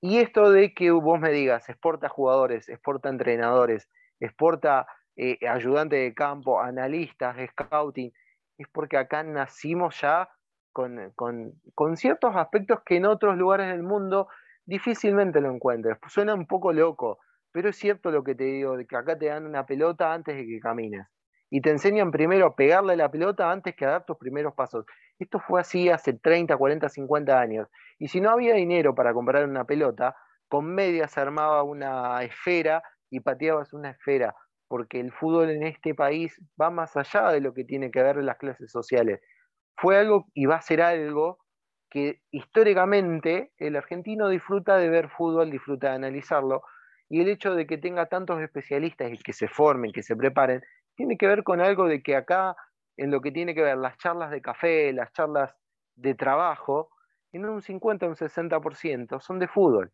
[0.00, 6.14] Y esto de que vos me digas, exporta jugadores, exporta entrenadores, exporta eh, ayudante de
[6.14, 8.10] campo, analistas, scouting,
[8.58, 10.28] es porque acá nacimos ya
[10.72, 11.12] con,
[11.74, 14.28] con, ciertos aspectos que en otros lugares del mundo
[14.66, 15.98] difícilmente lo encuentres.
[16.08, 17.18] Suena un poco loco,
[17.52, 20.36] pero es cierto lo que te digo, de que acá te dan una pelota antes
[20.36, 21.06] de que camines.
[21.50, 24.84] Y te enseñan primero a pegarle la pelota antes que a dar tus primeros pasos.
[25.18, 27.68] Esto fue así hace 30, 40, 50 años.
[27.98, 30.16] Y si no había dinero para comprar una pelota,
[30.48, 34.34] con media se armaba una esfera y pateabas una esfera
[34.68, 38.16] porque el fútbol en este país va más allá de lo que tiene que ver
[38.16, 39.20] las clases sociales.
[39.76, 41.38] Fue algo y va a ser algo
[41.90, 46.62] que históricamente el argentino disfruta de ver fútbol, disfruta de analizarlo,
[47.08, 50.62] y el hecho de que tenga tantos especialistas y que se formen, que se preparen,
[50.96, 52.56] tiene que ver con algo de que acá,
[52.96, 55.54] en lo que tiene que ver las charlas de café, las charlas
[55.94, 56.90] de trabajo,
[57.32, 59.92] en un 50 o un 60% son de fútbol.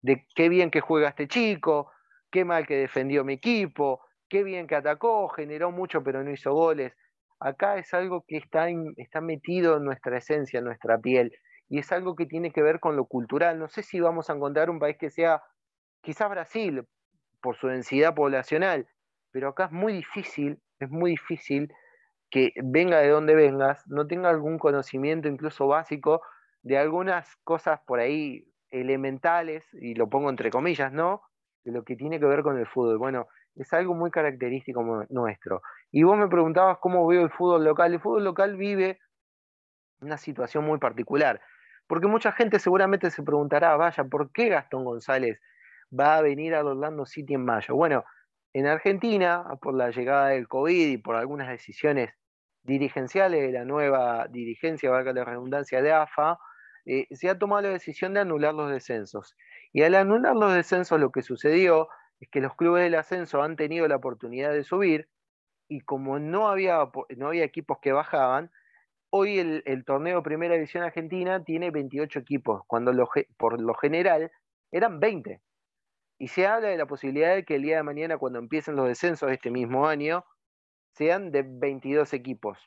[0.00, 1.92] De qué bien que juega este chico,
[2.32, 6.52] qué mal que defendió mi equipo, qué bien que atacó, generó mucho pero no hizo
[6.52, 6.92] goles.
[7.38, 11.32] Acá es algo que está, está metido en nuestra esencia, en nuestra piel,
[11.68, 13.58] y es algo que tiene que ver con lo cultural.
[13.58, 15.42] No sé si vamos a encontrar un país que sea,
[16.02, 16.82] quizás Brasil,
[17.40, 18.88] por su densidad poblacional,
[19.32, 21.72] pero acá es muy difícil, es muy difícil
[22.30, 26.22] que venga de donde vengas, no tenga algún conocimiento incluso básico
[26.62, 31.20] de algunas cosas por ahí elementales, y lo pongo entre comillas, ¿no?
[31.64, 32.98] De lo que tiene que ver con el fútbol.
[32.98, 35.62] Bueno, es algo muy característico nuestro.
[35.90, 37.92] Y vos me preguntabas cómo veo el fútbol local.
[37.92, 38.98] El fútbol local vive
[40.00, 41.40] una situación muy particular,
[41.86, 45.40] porque mucha gente seguramente se preguntará, vaya, ¿por qué Gastón González
[45.96, 47.76] va a venir al Orlando City en mayo?
[47.76, 48.04] Bueno,
[48.52, 52.10] en Argentina, por la llegada del COVID y por algunas decisiones
[52.62, 56.38] dirigenciales de la nueva dirigencia, valga la redundancia, de AFA,
[56.84, 59.36] eh, se ha tomado la decisión de anular los descensos.
[59.72, 61.88] Y al anular los descensos lo que sucedió
[62.20, 65.08] es que los clubes del ascenso han tenido la oportunidad de subir
[65.68, 66.78] y como no había,
[67.16, 68.50] no había equipos que bajaban,
[69.10, 72.92] hoy el, torneo Primera División Argentina tiene 28 equipos, cuando
[73.36, 74.30] por lo general
[74.70, 75.40] eran 20.
[76.18, 78.86] Y se habla de la posibilidad de que el día de mañana, cuando empiecen los
[78.86, 80.24] descensos este mismo año,
[80.92, 82.58] sean de 22 equipos.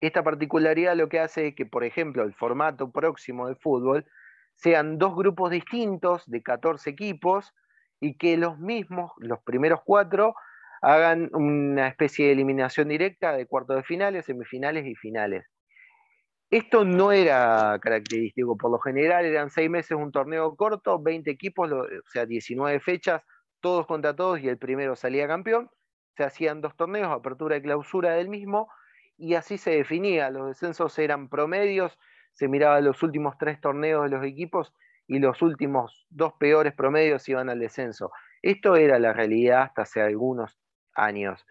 [0.00, 4.06] Esta particularidad lo que hace es que, por ejemplo, el formato próximo de fútbol
[4.56, 7.54] sean dos grupos distintos de 14 equipos
[8.00, 10.34] y que los mismos, los primeros cuatro,
[10.82, 15.46] hagan una especie de eliminación directa de cuartos de finales, semifinales y finales.
[16.50, 21.72] Esto no era característico, por lo general eran seis meses un torneo corto, 20 equipos,
[21.72, 23.22] o sea, 19 fechas,
[23.60, 25.70] todos contra todos y el primero salía campeón.
[26.16, 28.68] Se hacían dos torneos, apertura y clausura del mismo,
[29.18, 30.30] y así se definía.
[30.30, 31.98] Los descensos eran promedios
[32.36, 34.74] se miraba los últimos tres torneos de los equipos
[35.06, 38.12] y los últimos dos peores promedios iban al descenso.
[38.42, 40.58] Esto era la realidad hasta hace algunos
[40.94, 41.46] años.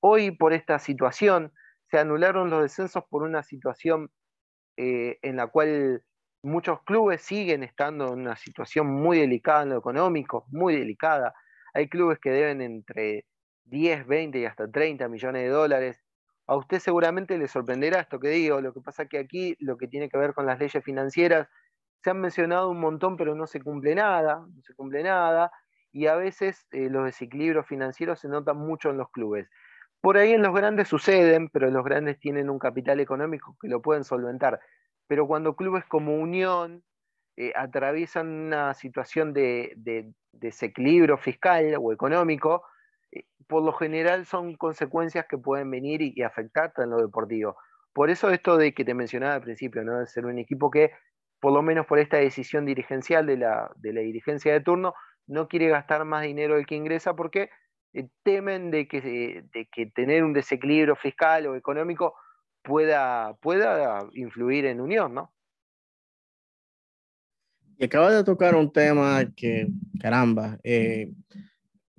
[0.00, 1.52] Hoy, por esta situación,
[1.86, 4.10] se anularon los descensos por una situación
[4.76, 6.02] eh, en la cual
[6.42, 11.34] muchos clubes siguen estando en una situación muy delicada en lo económico, muy delicada.
[11.72, 13.26] Hay clubes que deben entre
[13.64, 16.02] 10, 20 y hasta 30 millones de dólares
[16.50, 19.86] a usted seguramente le sorprenderá esto que digo, lo que pasa que aquí lo que
[19.86, 21.48] tiene que ver con las leyes financieras,
[22.02, 25.52] se han mencionado un montón, pero no se cumple nada, no se cumple nada,
[25.92, 29.48] y a veces eh, los desequilibrios financieros se notan mucho en los clubes.
[30.00, 33.80] Por ahí en los grandes suceden, pero los grandes tienen un capital económico que lo
[33.80, 34.58] pueden solventar.
[35.06, 36.82] Pero cuando clubes como Unión
[37.36, 42.64] eh, atraviesan una situación de desequilibrio fiscal o económico,
[43.46, 47.56] por lo general son consecuencias que pueden venir y, afectar en lo deportivo.
[47.92, 49.98] Por eso esto de que te mencionaba al principio, ¿no?
[49.98, 50.92] de ser un equipo que,
[51.40, 54.94] por lo menos por esta decisión dirigencial de la, dirigencia de turno,
[55.26, 57.50] no quiere gastar más dinero del que ingresa porque
[57.92, 62.14] eh, temen de que, que tener un desequilibrio fiscal o económico
[62.62, 65.32] pueda, pueda influir en Unión, ¿no?
[67.80, 69.66] Y acabas de tocar un tema que,
[69.98, 71.14] caramba, eh,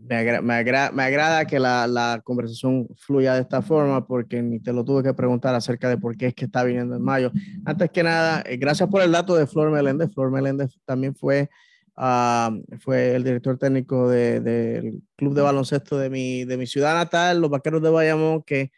[0.08, 4.84] me, me, agrada que la, la, conversación fluya de esta forma porque ni te lo
[4.84, 7.32] tuve que preguntar acerca de por qué es que está viniendo en mayo.
[7.66, 10.12] Antes que nada, eh, gracias por el dato de Flor Meléndez.
[10.14, 11.50] Flor Meléndez también fue,
[11.98, 16.96] uh, fue el director técnico del de, club de baloncesto de mi, de mi ciudad
[16.96, 18.72] natal, los Vaqueros de Bayamón, que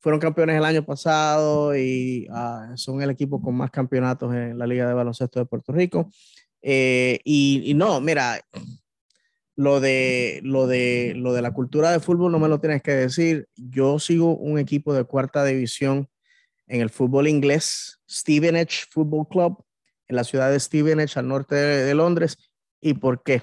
[0.00, 4.66] fueron campeones el año pasado y uh, son el equipo con más campeonatos en la
[4.66, 6.10] Liga de Baloncesto de Puerto Rico.
[6.62, 8.40] Eh, y, no, mira,
[9.58, 12.92] lo de, lo, de, lo de la cultura de fútbol no me lo tienes que
[12.92, 13.48] decir.
[13.56, 16.08] Yo sigo un equipo de cuarta división
[16.68, 19.64] en el fútbol inglés, Stevenage Football Club,
[20.06, 22.38] en la ciudad de Stevenage, al norte de, Londres.
[22.80, 23.42] ¿Y por qué?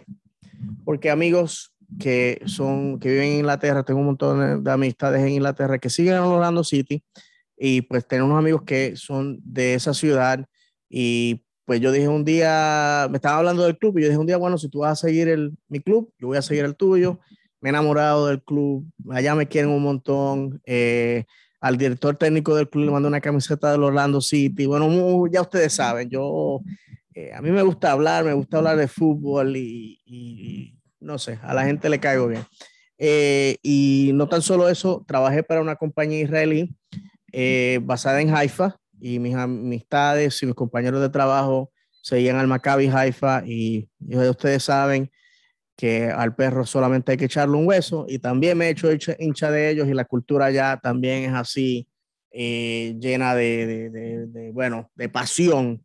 [0.86, 5.80] Porque amigos que son que viven en Inglaterra, tengo un montón de amistades en Inglaterra
[5.80, 7.04] que siguen en Orlando City
[7.58, 10.46] y pues tengo unos amigos que son de esa ciudad
[10.90, 14.28] y pues yo dije un día, me estaba hablando del club y yo dije un
[14.28, 16.76] día, bueno, si tú vas a seguir el, mi club, yo voy a seguir el
[16.76, 17.20] tuyo.
[17.60, 20.62] Me he enamorado del club, allá me quieren un montón.
[20.66, 21.26] Eh,
[21.60, 24.68] al director técnico del club le mandó una camiseta del Orlando City.
[24.68, 26.62] Bueno, ya ustedes saben, yo,
[27.16, 31.56] eh, a mí me gusta hablar, me gusta hablar de fútbol y, no sé, a
[31.56, 32.44] la gente le caigo bien.
[33.00, 36.76] Eh, y no tan solo eso, trabajé para una compañía israelí
[37.82, 43.44] basada en Haifa, y mis amistades y mis compañeros de trabajo seguían al Maccabi Haifa
[43.46, 45.12] y, ustedes saben
[45.78, 48.90] que al perro solamente hay que echarle un hueso y también me he hecho
[49.20, 51.88] hincha de ellos y la cultura ya también es así
[52.32, 55.84] eh, llena de, de, de, bueno, de pasión.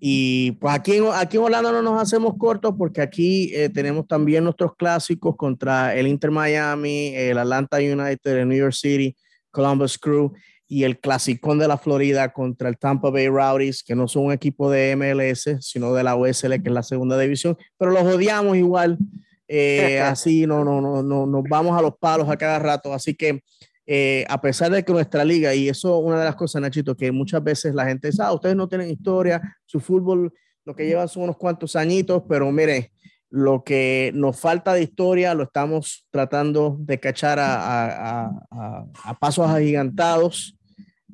[0.00, 4.42] Y pues aquí, aquí en Holanda no nos hacemos cortos porque aquí eh, tenemos también
[4.42, 9.14] nuestros clásicos contra el Inter Miami, el Atlanta United, el New York City,
[9.50, 10.32] Columbus Crew
[10.74, 14.32] y el Clasicón de la Florida contra el Tampa Bay Rowdies, que no son un
[14.32, 18.56] equipo de MLS, sino de la USL, que es la segunda división, pero los odiamos
[18.56, 18.98] igual.
[19.46, 22.92] Eh, así no, no, no, no, nos vamos a los palos a cada rato.
[22.92, 23.44] Así que
[23.86, 27.12] eh, a pesar de que nuestra liga, y eso una de las cosas, Nachito, que
[27.12, 30.32] muchas veces la gente dice, ah, ustedes no tienen historia, su fútbol
[30.64, 32.90] lo que llevan son unos cuantos añitos, pero mire,
[33.34, 40.56] lo que nos falta de historia lo estamos tratando de cachar a, a, pasos agigantados.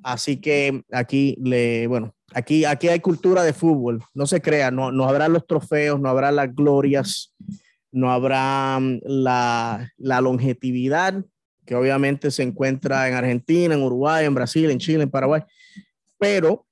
[0.02, 4.02] Así que aquí, le, bueno, aquí, aquí hay cultura de fútbol.
[4.14, 7.34] No se crea, no, no habrá los trofeos, no habrá las glorias,
[7.92, 11.24] no habrá mm, la, la longevidad
[11.66, 15.42] que obviamente se encuentra en Argentina, en Uruguay, en Brasil, en Chile, en Paraguay.
[16.18, 16.66] Pero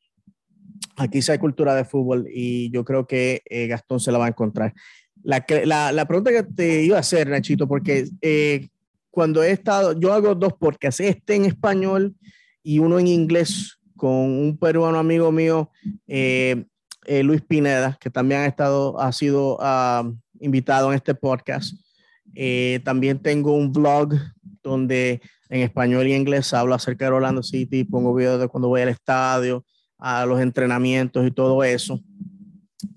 [0.96, 4.26] aquí sí hay cultura de fútbol y yo creo que eh, Gastón se la va
[4.26, 4.74] a encontrar.
[5.22, 5.44] La,
[5.92, 8.68] la, pregunta que te iba a hacer, Nachito, porque eh,
[9.10, 12.14] cuando he estado, yo hago dos podcasts, este en español
[12.68, 15.70] y uno en inglés con un peruano amigo mío,
[16.06, 16.66] eh,
[17.06, 20.06] eh, Luis Pineda, que también ha estado, ha sido ah,
[20.38, 21.74] invitado en este podcast.
[22.84, 24.12] también tengo un blog
[24.62, 28.82] donde en español y inglés hablo acerca de Orlando City, pongo videos de cuando voy
[28.82, 29.64] al estadio,
[29.96, 31.98] a los entrenamientos y todo eso.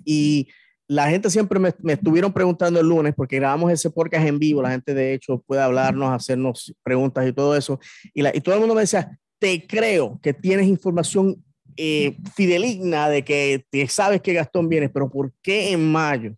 [0.04, 0.50] Y
[0.86, 4.72] la gente siempre me, estuvieron preguntando el lunes, porque grabamos ese podcast en vivo, la
[4.72, 7.80] gente de hecho puede hablarnos, hacernos preguntas y todo eso.
[8.14, 11.44] Y, y todo el mundo me decía, te creo que tienes información
[11.76, 16.36] eh, fideligna de que te sabes que Gastón viene, pero ¿por qué en mayo?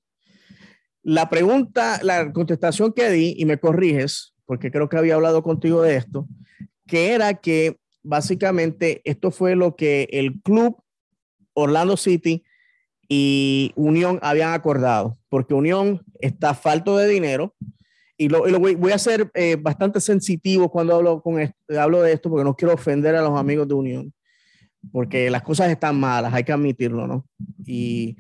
[1.02, 5.82] La pregunta, la contestación que di, y me corriges, porque creo que había hablado contigo
[5.82, 6.30] de esto,
[6.88, 10.82] que era que básicamente esto fue lo que el club
[11.54, 12.46] Orlando City
[13.10, 17.54] y Unión habían acordado, porque Unión está falto de dinero.
[18.18, 21.36] Y lo, voy, a ser eh, bastante sensitivo cuando hablo, con
[21.78, 24.14] hablo de esto, porque no quiero ofender a los amigos de Unión,
[24.92, 27.26] porque las cosas están malas, hay que admitirlo, ¿no?
[27.66, 28.16] Y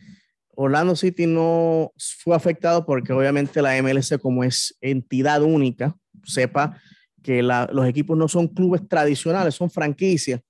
[0.56, 6.79] Orlando City no fue afectado porque obviamente la MLS como es entidad única, sepa
[7.21, 10.41] que los equipos no son clubes tradicionales, son franquicias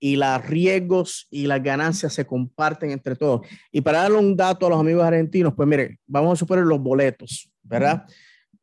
[0.00, 3.46] y los riesgos y las ganancias se comparten entre todos.
[3.70, 6.80] Y para darle un dato a los amigos argentinos, pues mire, vamos a suponer los
[6.80, 8.04] boletos, ¿verdad?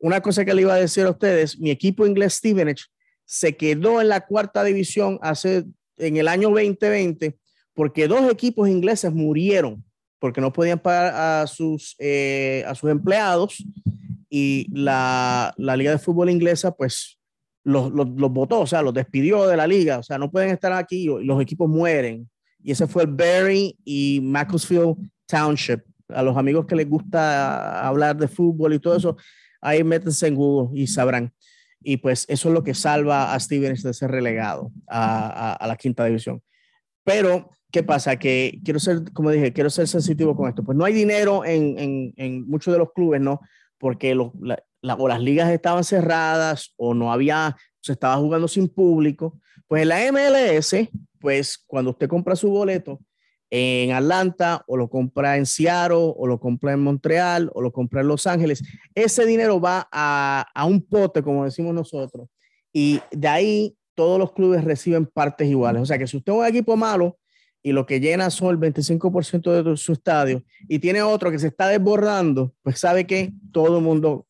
[0.00, 2.84] Una cosa que le iba a decir a ustedes, mi equipo inglés Stevenage
[3.24, 5.64] se quedó en la cuarta división hace
[5.98, 7.38] en el año 2020
[7.74, 9.84] porque dos equipos ingleses murieron
[10.18, 13.64] porque no podían pagar a sus, eh, a sus empleados
[14.28, 17.18] y la, la Liga de Fútbol inglesa pues
[17.64, 20.50] los, los, los, votó, o sea, los despidió de la liga, o sea, no pueden
[20.50, 22.28] estar aquí y los equipos mueren.
[22.62, 25.82] Y ese fue el Berry y Macclesfield Township.
[26.08, 29.16] A los amigos que les gusta hablar de fútbol y todo eso,
[29.60, 31.32] ahí métanse en Google y sabrán.
[31.82, 36.04] Y pues eso es lo que salva a Stevens de ser relegado a, la quinta
[36.04, 36.42] división.
[37.04, 38.16] Pero, ¿qué pasa?
[38.16, 40.62] Que quiero ser, como dije, quiero ser sensitivo con esto.
[40.62, 42.12] Pues no hay dinero en,
[42.46, 43.40] muchos de los clubes, ¿no?
[43.78, 49.40] Porque o las ligas estaban cerradas o no había, se estaba jugando sin público.
[49.66, 50.74] Pues en la MLS,
[51.18, 53.00] pues cuando usted compra su boleto
[53.50, 58.00] en Atlanta o lo compra en Seattle o lo compra en Montreal o lo compra
[58.00, 58.62] en Los Ángeles,
[58.94, 62.28] ese dinero va a, a un pote, como decimos nosotros,
[62.72, 65.82] y de ahí todos los clubes reciben partes iguales.
[65.82, 67.18] O sea que si usted es un equipo malo,
[67.62, 71.48] y lo que llena son el 25% de su estadio y tiene otro que se
[71.48, 74.26] está desbordando, pues sabe que todo el mundo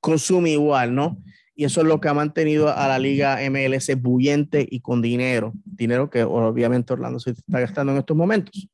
[0.00, 1.22] consume igual, ¿no?
[1.58, 5.54] Y eso es lo que ha mantenido a la liga MLS bullente y con dinero,
[5.64, 8.68] dinero que obviamente Orlando se está gastando en estos momentos.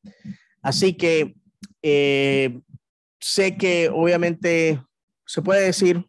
[0.61, 1.35] Así que
[1.81, 2.61] eh,
[3.19, 4.83] sé que obviamente
[5.25, 6.05] se puede decir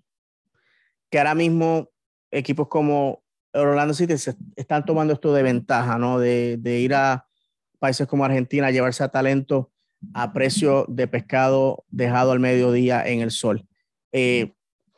[1.09, 1.91] que ahora mismo
[2.29, 3.23] equipos como
[3.53, 4.15] Orlando City
[4.57, 6.19] están tomando esto de ventaja, ¿no?
[6.19, 7.25] De, de ir a
[7.79, 9.71] países como Argentina a llevarse a talento
[10.13, 13.65] a precio de pescado dejado al mediodía en el sol.
[14.11, 14.54] Eh,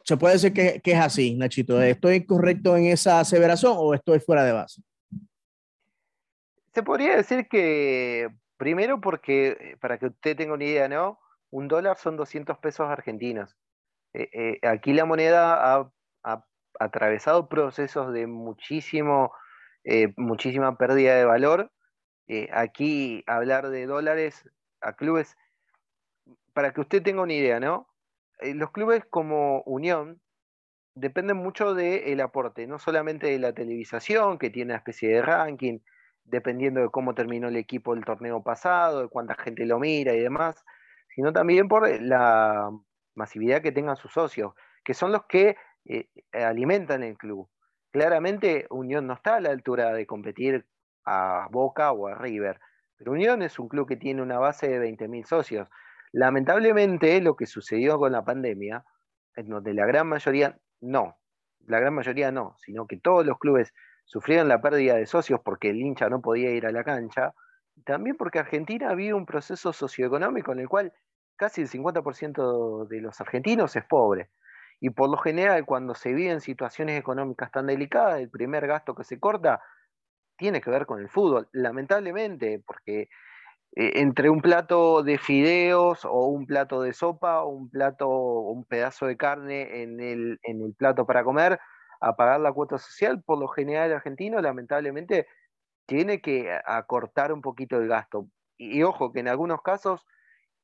[0.07, 1.81] ¿Se puede decir que, es así, Nachito?
[1.81, 4.81] ¿Estoy correcto en esa aseveración o estoy fuera de base?
[6.73, 11.19] Se podría decir que, primero porque, para que usted tenga una idea, ¿no?
[11.49, 13.57] Un dólar son 200 pesos argentinos.
[14.13, 15.91] Eh, eh, aquí la moneda ha,
[16.79, 19.33] atravesado procesos de muchísimo,
[19.83, 21.69] eh, muchísima pérdida de valor.
[22.27, 24.49] Eh, aquí hablar de dólares
[24.79, 25.35] a clubes,
[26.53, 27.89] para que usted tenga una idea, ¿no?
[28.39, 30.21] Eh, los clubes como Unión
[30.95, 35.79] dependen mucho del aporte, no solamente de la televisación, que tiene una especie de ranking,
[36.23, 40.19] dependiendo de cómo terminó el equipo el torneo pasado, de cuánta gente lo mira y
[40.19, 40.63] demás,
[41.15, 42.69] sino también por la
[43.15, 47.49] masividad que tengan sus socios, que son los que eh, alimentan el club.
[47.91, 50.65] Claramente Unión no está a la altura de competir
[51.05, 52.59] a Boca o a River,
[52.97, 55.69] pero Unión es un club que tiene una base de 20.000 socios.
[56.17, 58.83] Lamentablemente lo que sucedió con la pandemia,
[59.35, 61.15] en donde la gran mayoría, no,
[61.67, 63.71] la gran mayoría no, sino que todos los clubes
[64.03, 67.35] sufrieron la pérdida de socios porque el hincha no podía ir a la cancha,
[67.85, 70.91] también porque Argentina vive un proceso socioeconómico en el cual
[71.35, 74.31] casi el 50% de los argentinos es pobre.
[74.79, 79.03] Y por lo general, cuando se viven situaciones económicas tan delicadas, el primer gasto que
[79.03, 79.61] se corta
[80.35, 83.07] tiene que ver con el fútbol, lamentablemente, porque
[83.73, 89.05] entre un plato de fideos o un plato de sopa o un plato un pedazo
[89.07, 91.59] de carne en el, en el plato para comer,
[92.01, 95.27] a pagar la cuota social, por lo general el argentino lamentablemente
[95.87, 98.27] tiene que acortar un poquito el gasto.
[98.57, 100.05] Y, ojo, que en algunos casos,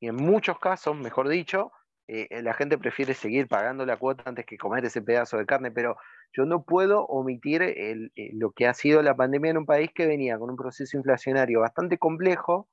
[0.00, 1.72] y en muchos casos, mejor dicho,
[2.08, 5.70] eh, la gente prefiere seguir pagando la cuota antes que comer ese pedazo de carne,
[5.70, 5.96] pero
[6.32, 9.90] yo no puedo omitir el, eh, lo que ha sido la pandemia en un país
[9.94, 12.68] que venía con un proceso inflacionario bastante complejo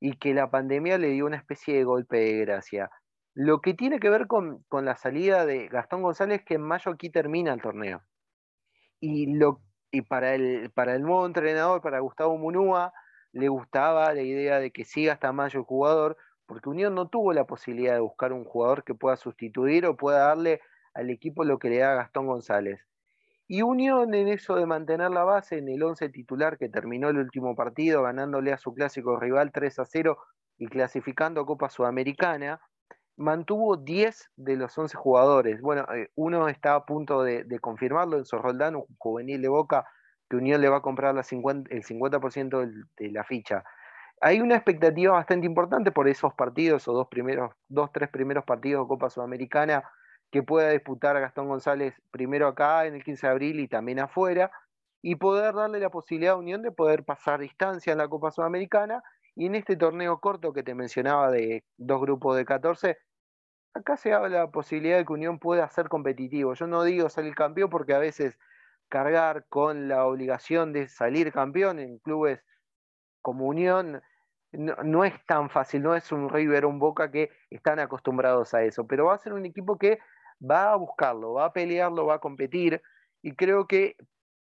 [0.00, 2.90] y que la pandemia le dio una especie de golpe de gracia.
[3.34, 6.90] Lo que tiene que ver con, con la salida de Gastón González, que en mayo
[6.90, 8.02] aquí termina el torneo.
[9.00, 12.92] Y, lo, y para, el, para el nuevo entrenador, para Gustavo Munúa,
[13.32, 16.16] le gustaba la idea de que siga hasta mayo el jugador,
[16.46, 20.28] porque Unión no tuvo la posibilidad de buscar un jugador que pueda sustituir o pueda
[20.28, 20.60] darle
[20.94, 22.80] al equipo lo que le da Gastón González.
[23.48, 27.18] Y Unión en eso de mantener la base en el 11 titular que terminó el
[27.18, 30.18] último partido ganándole a su clásico rival 3 a 0
[30.58, 32.60] y clasificando a Copa Sudamericana,
[33.16, 35.60] mantuvo 10 de los 11 jugadores.
[35.60, 39.86] Bueno, eh, uno está a punto de, de confirmarlo en Sorroldán, un juvenil de Boca,
[40.28, 43.64] que Unión le va a comprar la 50, el 50% de la ficha
[44.20, 48.84] hay una expectativa bastante importante por esos partidos o dos primeros, dos, tres primeros partidos
[48.84, 49.84] de Copa Sudamericana
[50.30, 54.50] que pueda disputar Gastón González primero acá en el 15 de abril y también afuera,
[55.02, 59.02] y poder darle la posibilidad a Unión de poder pasar distancia en la Copa Sudamericana
[59.34, 62.98] y en este torneo corto que te mencionaba de dos grupos de 14,
[63.74, 66.54] acá se habla la posibilidad de que Unión pueda ser competitivo.
[66.54, 68.38] Yo no digo salir campeón porque a veces
[68.88, 72.42] cargar con la obligación de salir campeón en clubes
[73.22, 74.02] como Unión
[74.52, 78.86] no, es tan fácil, no es un River un Boca que están acostumbrados a eso,
[78.86, 79.98] pero va a ser un equipo que
[80.40, 82.82] va a buscarlo, va a pelearlo, va a competir,
[83.22, 83.96] y creo que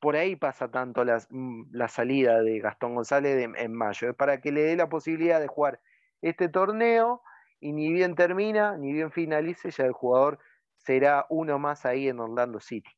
[0.00, 4.52] por ahí pasa tanto mm, la salida de Gastón González en mayo, es para que
[4.52, 5.80] le dé la posibilidad de jugar
[6.22, 7.22] este torneo
[7.60, 10.38] y ni bien termina, ni bien finalice, ya el jugador
[10.76, 12.90] será uno más ahí en Orlando City.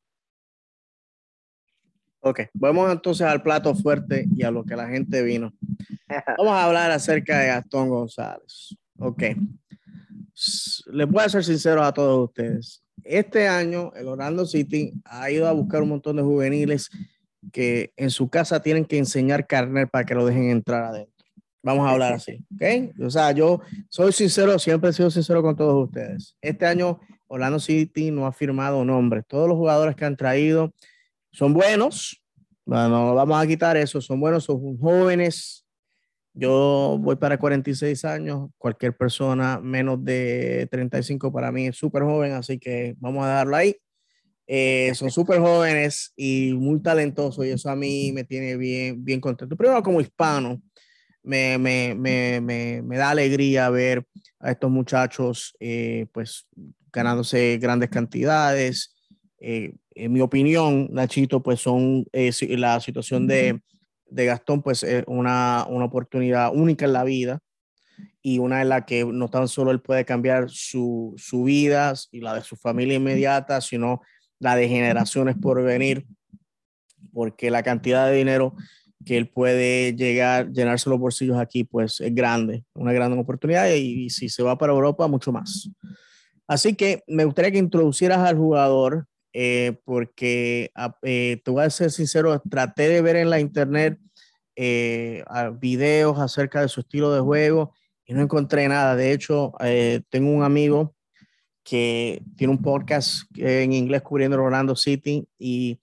[2.23, 5.53] Ok, vamos entonces al plato fuerte y a lo que la gente vino.
[6.37, 8.77] Vamos a hablar acerca de Gastón González.
[8.99, 9.23] Ok.
[10.91, 12.83] Les voy a ser sincero a todos ustedes.
[13.03, 16.89] Este año el Orlando City ha ido a buscar un montón de juveniles
[17.51, 21.11] que en su casa tienen que enseñar carnet para que lo dejen entrar adentro.
[21.63, 23.05] Vamos a hablar así, ¿ok?
[23.05, 26.35] O sea, yo soy sincero, siempre he sido sincero con todos ustedes.
[26.41, 29.23] Este año Orlando City no ha firmado nombres.
[29.27, 30.73] Todos los jugadores que han traído
[31.31, 32.21] son buenos,
[32.65, 35.60] no vamos a quitar eso, son buenos, son jóvenes.
[36.33, 42.33] Yo voy para 46 años, cualquier persona menos de 35 para mí es súper joven,
[42.33, 43.75] así que vamos a dejarlo ahí.
[44.47, 49.19] Eh, son súper jóvenes y muy talentosos y eso a mí me tiene bien, bien
[49.19, 49.55] contento.
[49.55, 50.61] Primero como hispano,
[51.23, 52.41] me, me, me,
[52.81, 54.05] me, da alegría ver
[54.39, 56.47] a estos muchachos eh, pues
[56.91, 58.95] ganándose grandes cantidades.
[59.39, 63.59] Eh, en mi opinión, Nachito, pues son eh, la situación de,
[64.11, 67.39] de Gastón, pues es una, una, oportunidad única en la vida
[68.21, 72.21] y una en la que no tan solo él puede cambiar su, su vida y
[72.21, 74.01] la de su familia inmediata, sino
[74.39, 76.05] la de generaciones por venir,
[77.13, 78.55] porque la cantidad de dinero
[79.05, 84.09] que él puede llegar, llenarse los bolsillos aquí, pues es grande, una gran oportunidad y,
[84.09, 85.69] si se va para Europa, mucho más.
[86.47, 91.69] Así que me gustaría que introducieras al jugador, eh, porque ah, eh, te voy a
[91.69, 93.99] ser sincero, traté de ver en la internet
[94.55, 95.23] eh,
[95.59, 97.73] videos acerca de su estilo de juego
[98.05, 98.95] y no encontré nada.
[98.95, 99.53] De hecho,
[100.09, 100.95] tengo un amigo
[101.63, 105.79] que tiene un podcast en inglés cubriendo Orlando City y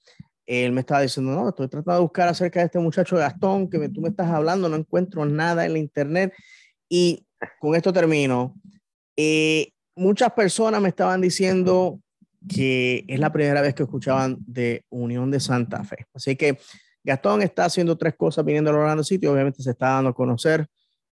[0.48, 3.88] él me estaba diciendo, no, estoy tratando de buscar acerca de este muchacho Gastón que
[3.90, 6.32] tú me estás hablando, no encuentro nada en la internet.
[6.88, 7.26] Y
[7.60, 8.54] con esto termino.
[9.14, 12.00] Eh, muchas personas me estaban diciendo
[12.48, 16.06] que es la primera vez que escuchaban de Unión de Santa Fe.
[16.14, 16.58] Así que
[17.04, 19.26] Gastón está haciendo tres cosas viniendo a Orlando City.
[19.26, 20.66] Obviamente se está dando a conocer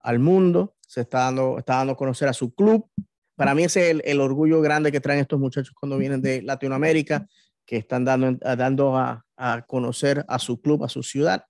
[0.01, 2.89] al mundo, se está dando, está dando a conocer a su club.
[3.37, 6.43] Para mí ese es el, el orgullo grande que traen estos muchachos cuando vienen de
[6.43, 7.27] Latinoamérica
[7.65, 11.45] que están dando, dando a, a, conocer a su club, a su ciudad.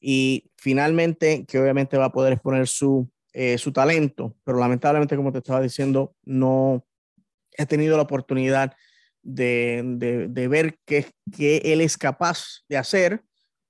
[0.00, 5.32] Y finalmente, que obviamente va a poder exponer su, eh, su talento, pero lamentablemente, como
[5.32, 6.86] te estaba diciendo, no
[7.56, 8.74] he tenido la oportunidad
[9.24, 11.06] de, de, de ver qué,
[11.36, 13.22] qué él es capaz de hacer,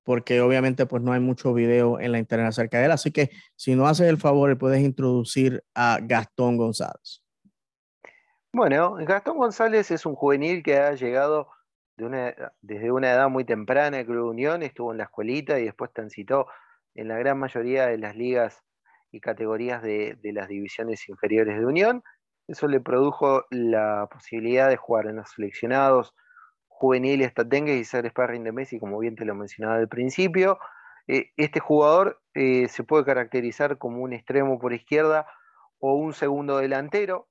[0.03, 2.93] porque obviamente pues no hay mucho video en la internet acerca de él.
[2.93, 7.23] Así que si no haces el favor, puedes introducir a Gastón González.
[8.53, 11.49] Bueno, Gastón González es un juvenil que ha llegado
[11.97, 16.49] desde una edad muy temprana el Club Unión, estuvo en la escuelita y después transitó
[16.95, 18.63] en la gran mayoría de las ligas
[19.11, 22.03] y categorías de, las divisiones inferiores de Unión.
[22.47, 26.15] Eso le produjo la posibilidad de jugar en los seleccionados
[26.75, 30.59] juveniles tatengues y ser sparring de Messi, como bien te lo mencionaba al principio.
[31.07, 35.27] Eh, este jugador eh, se puede caracterizar como un extremo por izquierda
[35.79, 37.29] o un segundo delantero.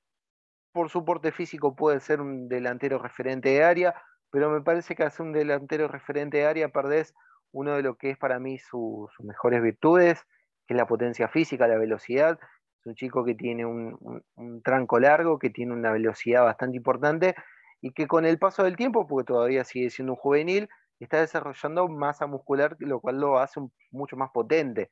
[0.71, 3.95] Por su porte físico puede ser un delantero referente de área,
[4.31, 7.13] pero me parece que hace un delantero referente de área perdés
[7.51, 10.23] uno de lo que es para mí sus mejores virtudes,
[10.65, 12.39] que es la potencia física, la velocidad.
[12.83, 17.33] Es un chico que tiene un, tranco largo, que tiene una velocidad bastante importante
[17.79, 20.67] y que con el paso del tiempo, porque todavía sigue siendo un juvenil,
[20.99, 23.61] está desarrollando masa muscular, lo cual lo hace
[23.91, 24.89] mucho más potente.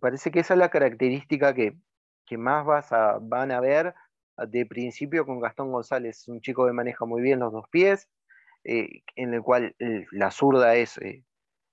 [0.00, 1.76] Parece que esa es la característica que,
[2.38, 3.94] más vas a, van a ver
[4.38, 8.08] de principio con Gastón González, un chico que maneja muy bien los dos pies,
[8.64, 11.22] eh, en el cual eh, la zurda es eh,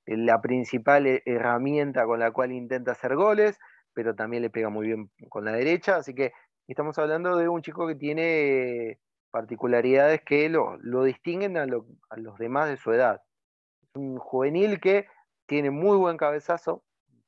[0.07, 3.57] la principal herramienta con la cual intenta hacer goles,
[3.93, 6.33] pero también le pega muy bien con la derecha, así que
[6.67, 8.99] estamos hablando de un chico que tiene
[9.31, 13.21] particularidades que lo, distinguen a, los demás de su edad.
[13.81, 15.07] Es un juvenil que
[15.47, 16.83] tiene muy buen cabezazo,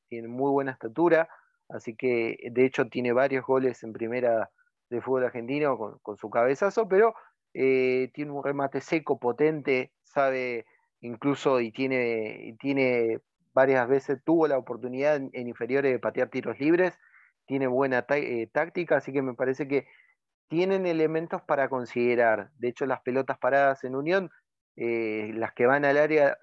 [0.07, 1.27] tiene muy buena estatura,
[1.69, 4.51] así que de hecho tiene varios goles en primera
[4.89, 7.15] de fútbol argentino con, su cabezazo, pero
[7.53, 10.65] eh, tiene un remate seco, potente, sabe
[11.01, 13.19] incluso y tiene, tiene
[13.55, 16.93] varias veces, tuvo la oportunidad en, inferiores de patear tiros libres,
[17.47, 19.87] tiene buena eh, táctica, así que me parece que
[20.47, 22.51] tienen elementos para considerar.
[22.59, 24.29] De hecho, las pelotas paradas en Unión,
[24.75, 26.37] eh, las que van al área,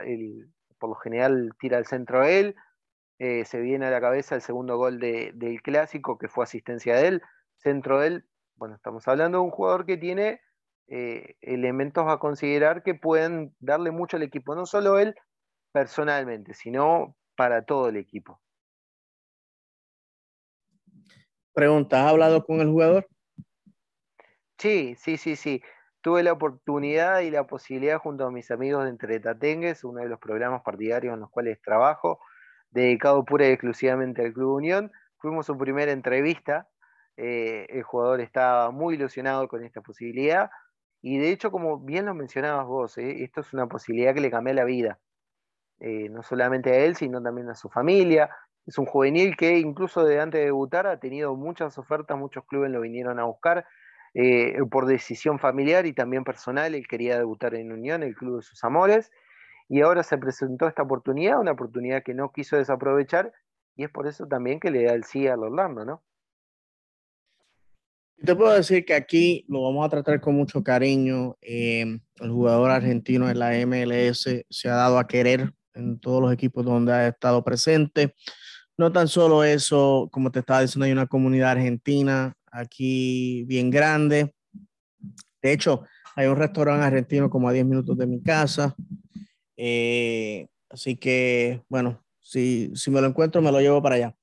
[0.79, 2.57] por lo general tira al centro él,
[3.19, 7.23] se viene a la cabeza el segundo gol del clásico, que fue asistencia de él,
[7.59, 8.25] centro de él,
[8.57, 10.41] bueno, estamos hablando de un jugador que tiene
[10.89, 15.15] eh, elementos a considerar que pueden darle mucho al equipo, no solo él
[15.73, 18.41] personalmente, sino para todo el equipo.
[21.55, 23.07] Pregunta, ¿has hablado con el jugador?
[24.59, 25.63] Sí, sí, sí, sí.
[26.03, 30.09] Tuve la oportunidad y la posibilidad junto a mis amigos de Entre Tatengues, uno de
[30.09, 32.21] los programas partidarios en los cuales trabajo,
[32.71, 34.93] dedicado pura y exclusivamente al Club Unión.
[35.19, 36.69] Fuimos su primera entrevista.
[37.17, 40.51] Eh, el jugador estaba muy ilusionado con esta posibilidad.
[41.03, 44.31] Y de hecho, como bien lo mencionabas vos, eh, esto es una posibilidad que le
[44.31, 45.01] cambia la vida,
[45.85, 48.31] eh, no solamente a él, sino también a su familia.
[48.67, 52.71] Es un juvenil que incluso de antes de debutar ha tenido muchas ofertas, muchos clubes
[52.71, 53.67] lo vinieron a buscar
[54.15, 56.77] eh, por decisión familiar y también personal.
[56.77, 59.11] Él quería debutar en Unión, el club de sus amores,
[59.69, 63.33] y ahora se presentó esta oportunidad, una oportunidad que no quiso desaprovechar,
[63.75, 66.05] y es por eso también que le da el sí al Orlando, ¿no?
[68.25, 71.37] Te puedo decir que aquí lo vamos a tratar con mucho cariño.
[71.41, 76.33] Eh, el jugador argentino en la MLS se ha dado a querer en todos los
[76.33, 78.15] equipos donde ha estado presente.
[78.77, 84.35] no tan solo eso, como te estaba diciendo, hay una comunidad argentina aquí bien grande.
[85.41, 88.75] De hecho, hay un restaurante argentino como a 10 minutos de mi casa.
[89.57, 94.17] Eh, así que, bueno, si, si me lo encuentro, me lo llevo para allá.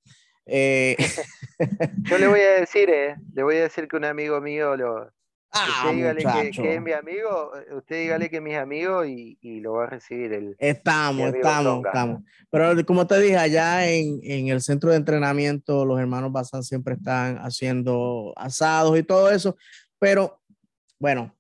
[0.46, 0.96] Eh,
[2.10, 5.12] Yo le voy a decir, eh, le voy a decir que un amigo mío lo,
[5.52, 9.38] ah, usted dígale que, que es mi amigo, usted dígale que es mi amigo y,
[9.42, 10.56] y lo va a recibir el.
[10.60, 11.90] Estamos, estamos, Tonga.
[11.90, 12.22] estamos.
[12.50, 16.96] Pero como te dije, allá en, en el centro de entrenamiento, los hermanos Bazán siempre
[16.96, 19.56] están haciendo asados y todo eso.
[20.00, 20.40] Pero
[21.00, 21.36] bueno,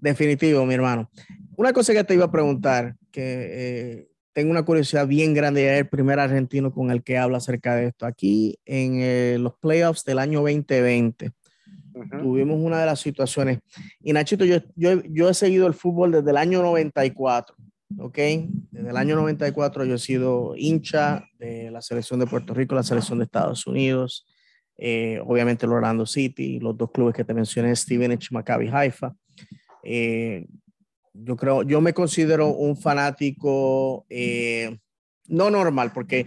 [0.00, 1.10] definitivo, mi hermano.
[1.56, 5.80] Una cosa que te iba a preguntar, que eh, tengo una curiosidad bien grande, es
[5.80, 8.06] el primer argentino con el que hablo acerca de esto.
[8.06, 11.32] Aquí en eh, los playoffs del año 2020,
[12.20, 13.58] Tuvimos una de las situaciones.
[14.00, 17.56] Y Nachito, yo, yo, yo he seguido el fútbol desde el año 94,
[17.98, 18.18] ¿ok?
[18.70, 22.82] Desde el año 94 yo he sido hincha de la selección de Puerto Rico, la
[22.82, 24.26] selección de Estados Unidos,
[24.78, 29.14] eh, obviamente el Orlando City, los dos clubes que te mencioné, Stevenage, Maccabi Haifa.
[29.82, 30.46] Eh,
[31.14, 34.78] yo creo, yo me considero un fanático eh,
[35.28, 36.26] no normal, porque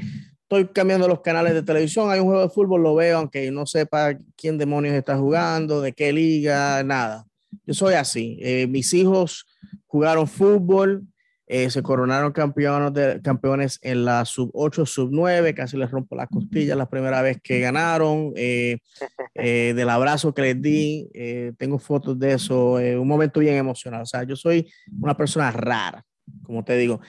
[0.49, 3.65] estoy cambiando los canales de televisión, hay un juego de fútbol, lo veo, aunque no
[3.65, 7.25] sepa quién demonios está jugando, de qué liga, nada.
[7.65, 8.37] Yo soy así.
[8.41, 9.45] Eh, mis hijos
[9.87, 11.07] jugaron fútbol,
[11.47, 16.15] eh, se coronaron campeones, de, campeones en la sub 8, sub 9, casi les rompo
[16.15, 18.77] las costillas la primera vez que ganaron, eh,
[19.35, 23.55] eh, del abrazo que les di, eh, tengo fotos de eso, eh, un momento bien
[23.55, 24.03] emocional.
[24.03, 26.03] O sea, yo soy una persona rara,
[26.43, 26.99] como te digo.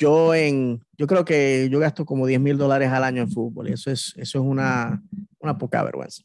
[0.00, 3.68] Yo, en, yo creo que yo gasto como 10 mil dólares al año en fútbol
[3.68, 5.02] y eso es, eso es una,
[5.38, 6.22] una poca vergüenza.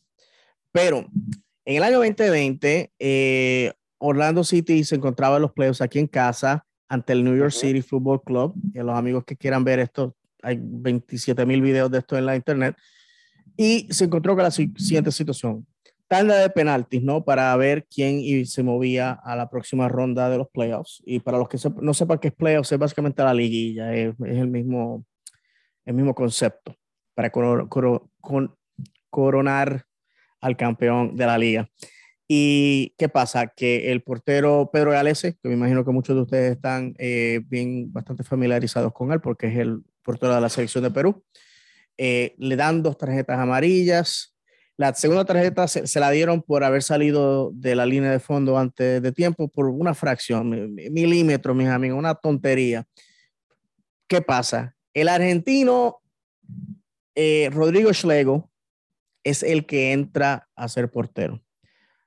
[0.72, 1.06] Pero
[1.66, 6.66] en el año 2020, eh, Orlando City se encontraba en los playoffs aquí en casa
[6.88, 7.52] ante el New York.
[7.52, 8.54] City Football Club.
[8.74, 12.26] Y a los amigos que quieran ver esto, hay 27 mil videos de esto en
[12.26, 12.78] la internet.
[13.58, 15.66] Y se encontró con la si- siguiente situación.
[16.08, 17.26] Tanda de penaltis, ¿no?
[17.26, 21.02] Para ver quién se movía a la próxima ronda de los playoffs.
[21.06, 23.94] Y para los que no sepan qué es playoffs, es básicamente la liguilla.
[23.94, 25.06] Es, el, mismo,
[25.86, 26.76] el mismo concepto
[27.16, 27.32] para
[29.10, 29.86] coronar
[30.42, 31.70] al campeón de la liga.
[32.28, 33.48] ¿Y qué pasa?
[33.48, 37.92] Que el portero Pedro Galese, que me imagino que muchos de ustedes están eh, bien
[37.92, 41.24] bastante familiarizados con él, porque es el portero de la selección de Perú,
[41.98, 44.35] eh, le dan dos tarjetas amarillas.
[44.78, 48.58] La segunda tarjeta se, se, la dieron por haber salido de la línea de fondo
[48.58, 52.86] antes de tiempo por una fracción, milímetros, mis amigos, una tontería.
[54.08, 54.76] ¿Qué pasa?
[54.94, 56.02] El argentino
[57.16, 58.52] eh, Rodrigo Schlego
[59.24, 61.42] es el que entra a ser portero.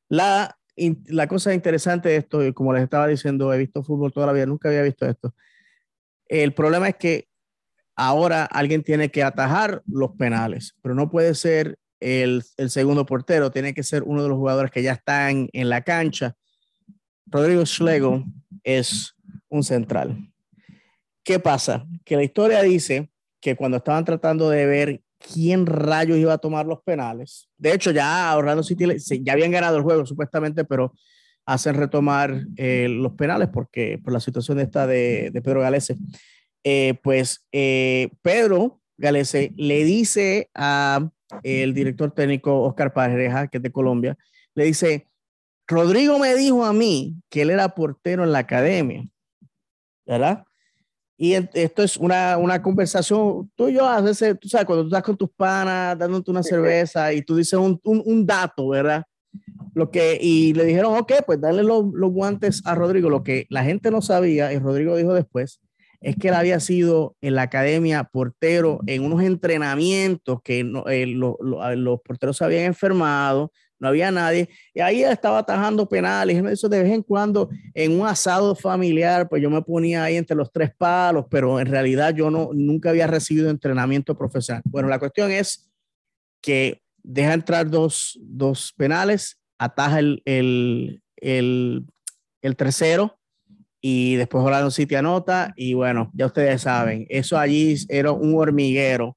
[0.09, 0.59] La,
[1.07, 4.33] la cosa interesante de esto, y como les estaba diciendo, he visto fútbol toda la
[4.33, 5.35] vida, nunca había visto esto.
[6.27, 7.29] El problema es que
[7.97, 13.51] ahora alguien tiene que atajar los penales, pero no puede ser el, el, segundo portero,
[13.51, 16.37] tiene que ser uno de los jugadores que ya están en la cancha.
[17.27, 18.25] Rodrigo Schlego
[18.63, 19.15] es
[19.49, 20.31] un central.
[21.23, 21.87] ¿Qué pasa?
[22.05, 26.67] Que la historia dice que cuando estaban tratando de ver quién rayos iba a tomar
[26.67, 28.87] los penales, de hecho ya Orlando City
[29.23, 30.95] ya habían ganado el juego supuestamente, pero
[31.45, 35.97] hacen retomar eh, los penales porque por la situación esta de, de Pedro Galese.
[36.63, 41.11] Eh, pues eh, Pedro Galese le dice a
[41.43, 44.17] el director técnico Oscar Pareja, que es de Colombia,
[44.55, 45.09] le dice,
[45.67, 49.07] Rodrigo me dijo a mí que él era portero en la academia,
[50.07, 50.45] ¿verdad?
[51.21, 54.89] Y esto es una, una conversación, tú y yo a veces, tú sabes, cuando tú
[54.89, 59.05] estás con tus panas, dándote una cerveza y tú dices un, un, un dato, ¿verdad?
[59.75, 63.11] Lo que, y le dijeron, ok, pues dale los, los guantes a Rodrigo.
[63.11, 65.61] Lo que la gente no sabía, y Rodrigo dijo después,
[66.01, 71.07] es que él había sido en la academia portero en unos entrenamientos que no, eh,
[71.07, 75.89] lo, lo, los porteros se habían enfermado, no había nadie, y ahí él estaba atajando
[75.89, 80.17] penales, eso de vez en cuando en un asado familiar, pues yo me ponía ahí
[80.17, 84.63] entre los tres palos, pero en realidad yo no, nunca había recibido entrenamiento profesional.
[84.67, 85.71] Bueno, la cuestión es
[86.41, 91.01] que deja entrar dos, dos penales, ataja el, el,
[92.43, 93.18] el tercero,
[93.81, 99.17] y después Orlando City anota y bueno, ya ustedes saben, eso allí era un hormiguero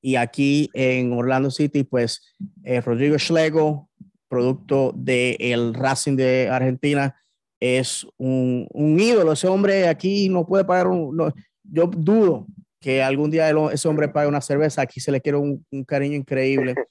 [0.00, 2.34] y aquí en Orlando City pues
[2.64, 3.88] eh, Rodrigo Schlego,
[4.28, 7.16] producto del el Racing de Argentina,
[7.60, 11.32] es un, un, ídolo, ese hombre aquí no puede pagar, un, no,
[11.62, 12.46] yo dudo
[12.80, 16.16] que algún día ese hombre pague una cerveza, aquí se le quiere un, un cariño
[16.16, 16.74] increíble.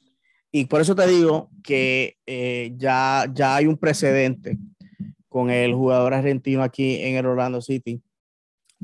[0.53, 4.57] Y por eso te digo que eh, ya, ya hay un precedente
[5.31, 8.03] con el jugador argentino aquí en el Orlando City.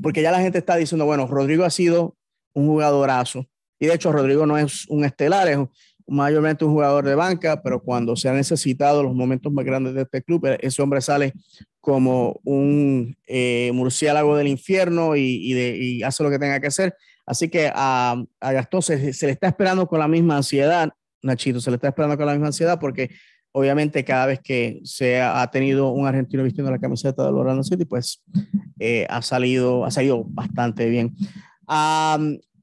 [0.02, 2.16] Porque ya la gente está diciendo, bueno, Rodrigo ha sido
[2.54, 3.44] un jugadorazo,
[3.78, 5.58] Y de hecho, Rodrigo no es un estelar, es
[6.06, 10.02] mayormente un jugador de banca, pero cuando se ha necesitado los momentos más grandes de
[10.02, 11.34] este club, ese hombre sale
[11.82, 16.96] como un eh, murciélago del infierno y, hace lo que tenga que hacer.
[17.26, 20.88] Así que a, Gastón se, le está esperando con la misma ansiedad,
[21.20, 23.10] Nachito, se le está esperando con la misma ansiedad porque
[23.52, 27.84] obviamente cada vez que se ha, tenido un argentino vistiendo la camiseta de Orlando City,
[27.84, 28.22] pues
[28.78, 31.14] eh, ha, salido, ha salido bastante bien.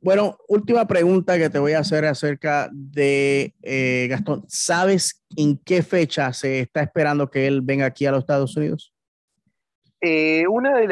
[0.02, 4.46] bueno, última pregunta que te voy a hacer acerca de eh, Gastón.
[4.48, 8.94] ¿Sabes en qué fecha se está esperando que él venga aquí a los Estados Unidos?
[10.02, 10.88] Eh, uno de,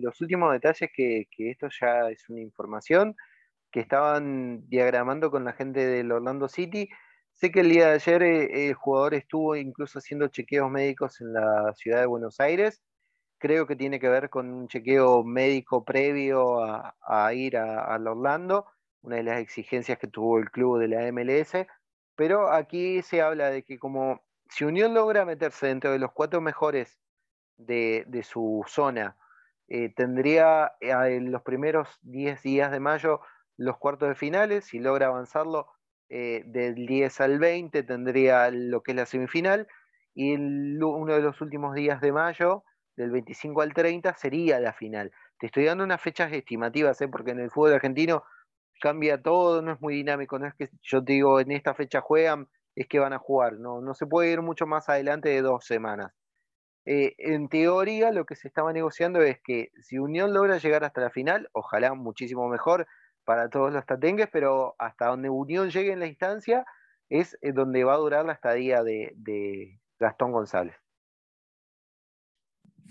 [0.00, 3.14] los últimos detalles que, que, esto ya es una información
[3.70, 6.88] que estaban diagramando con la gente del Orlando City
[7.40, 11.32] Sé que el día de ayer eh, el jugador estuvo incluso haciendo chequeos médicos en
[11.32, 12.82] la ciudad de Buenos Aires.
[13.38, 18.66] Creo que tiene que ver con un chequeo médico previo a, ir a, Orlando,
[19.00, 21.66] una de las exigencias que tuvo el club de la MLS.
[22.14, 26.42] Pero aquí se habla de que como si Unión logra meterse dentro de los cuatro
[26.42, 27.00] mejores
[27.56, 29.16] de, su zona,
[29.68, 33.22] eh, tendría eh, en los primeros 10 días de mayo
[33.56, 35.68] los cuartos de finales, si logra avanzarlo,
[36.10, 39.68] eh, del 10 al 20 tendría lo que es la semifinal
[40.12, 42.64] y uno de los últimos días de mayo,
[42.96, 45.12] del 25 al 30, sería la final.
[45.38, 47.08] Te estoy dando unas fechas estimativas, ¿eh?
[47.08, 48.24] porque en el fútbol argentino
[48.80, 52.00] cambia todo, no es muy dinámico, no es que yo te digo en esta fecha
[52.00, 55.42] juegan, es que van a jugar, no, no se puede ir mucho más adelante de
[55.42, 56.12] dos semanas.
[56.86, 61.02] Eh, en teoría lo que se estaba negociando es que si Unión logra llegar hasta
[61.02, 62.86] la final, ojalá muchísimo mejor,
[63.24, 66.64] para todos los tatengues, pero hasta donde Unión llegue en la instancia
[67.08, 70.74] es eh, donde va a durar la estadía de, Gastón González.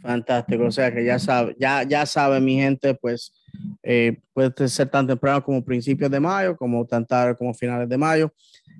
[0.01, 3.33] Fantástico, o sea que ya sabe, ya, ya sabe mi gente, pues
[3.81, 7.97] eh, puede ser tan temprano como principios de mayo, como tan tarde como finales de
[7.97, 8.31] mayo.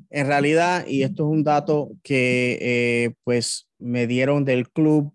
[0.10, 5.14] En realidad, y esto es un dato que eh, pues me dieron del club,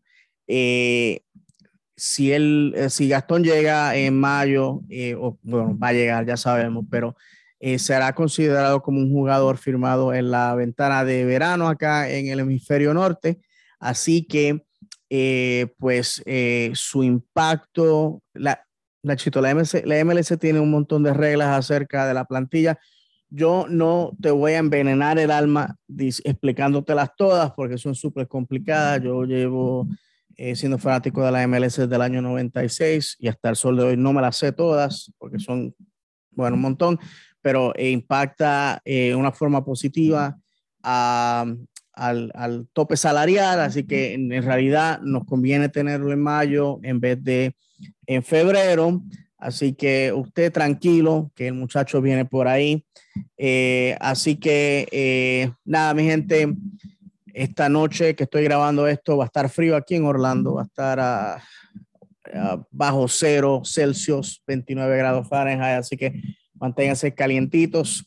[1.96, 6.36] si él, eh, si Gastón llega en mayo, eh, o, bueno, va a llegar, ya
[6.36, 7.16] sabemos, pero
[7.60, 12.40] eh, será considerado como un jugador firmado en la ventana de verano acá en el
[12.40, 13.40] hemisferio norte.
[13.78, 14.64] Así que,
[15.78, 16.22] pues,
[16.74, 18.64] su impacto, la,
[19.02, 22.78] la, la, la MLS tiene un montón de reglas acerca de la plantilla.
[23.28, 29.02] Yo no te voy a envenenar el alma explicándotelas todas porque son súper complicadas.
[29.02, 29.86] Yo llevo
[30.36, 33.84] eh, siendo fanático de la MLS desde el año 96 y hasta el sol de
[33.84, 35.74] hoy no me las sé todas porque son,
[36.30, 36.98] bueno, un montón,
[37.40, 40.36] pero impacta de eh, una forma positiva
[40.82, 41.58] al,
[42.34, 47.54] al, tope salarial, así que en, realidad nos conviene tenerlo en mayo en vez de
[48.06, 49.02] en febrero.
[49.38, 52.84] Así que usted tranquilo, que el muchacho viene por ahí.
[53.36, 56.54] Eh, así que nada, mi gente,
[57.34, 60.64] esta noche que estoy grabando esto va a estar frío aquí en Orlando, va a
[60.64, 61.42] estar a,
[62.70, 66.22] bajo cero Celsius, 29 grados Fahrenheit, así que
[66.54, 68.06] manténganse calientitos.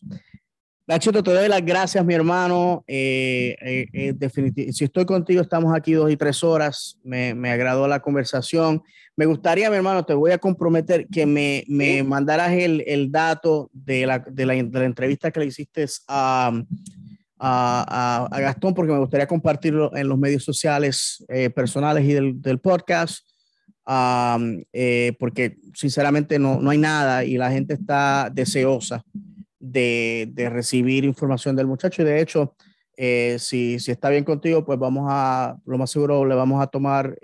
[0.87, 2.85] Nachito, te doy las gracias, mi hermano.
[2.87, 6.97] Eh, eh, eh si estoy contigo, estamos aquí dos y tres horas.
[7.03, 8.81] Me, me, agradó la conversación.
[9.17, 13.69] Me gustaría, mi hermano, te voy a comprometer que me, me mandaras el, el dato
[13.73, 16.53] de la, de, la, de la, entrevista que le hiciste a,
[17.39, 23.27] a, Gastón porque me gustaría compartirlo en los medios sociales eh, personales y del, podcast,
[24.73, 29.03] eh, porque sinceramente no, no, hay nada y la gente está deseosa
[29.59, 32.01] de, de recibir información del muchacho.
[32.01, 32.55] Y de hecho,
[32.95, 36.67] eh, si, si, está bien contigo, pues vamos a, lo más seguro, le vamos a
[36.67, 37.17] tomar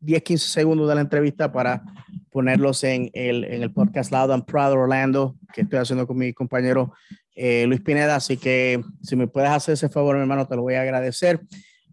[0.00, 1.82] 10, 15 segundos de la entrevista para
[2.30, 6.32] ponerlos en el, en el podcast Loud and Proud Orlando, que estoy haciendo con mi
[6.32, 6.92] compañero
[7.34, 8.16] eh, Luis Pineda.
[8.16, 11.40] Así que si me puedes hacer ese favor, mi hermano, te lo voy a agradecer.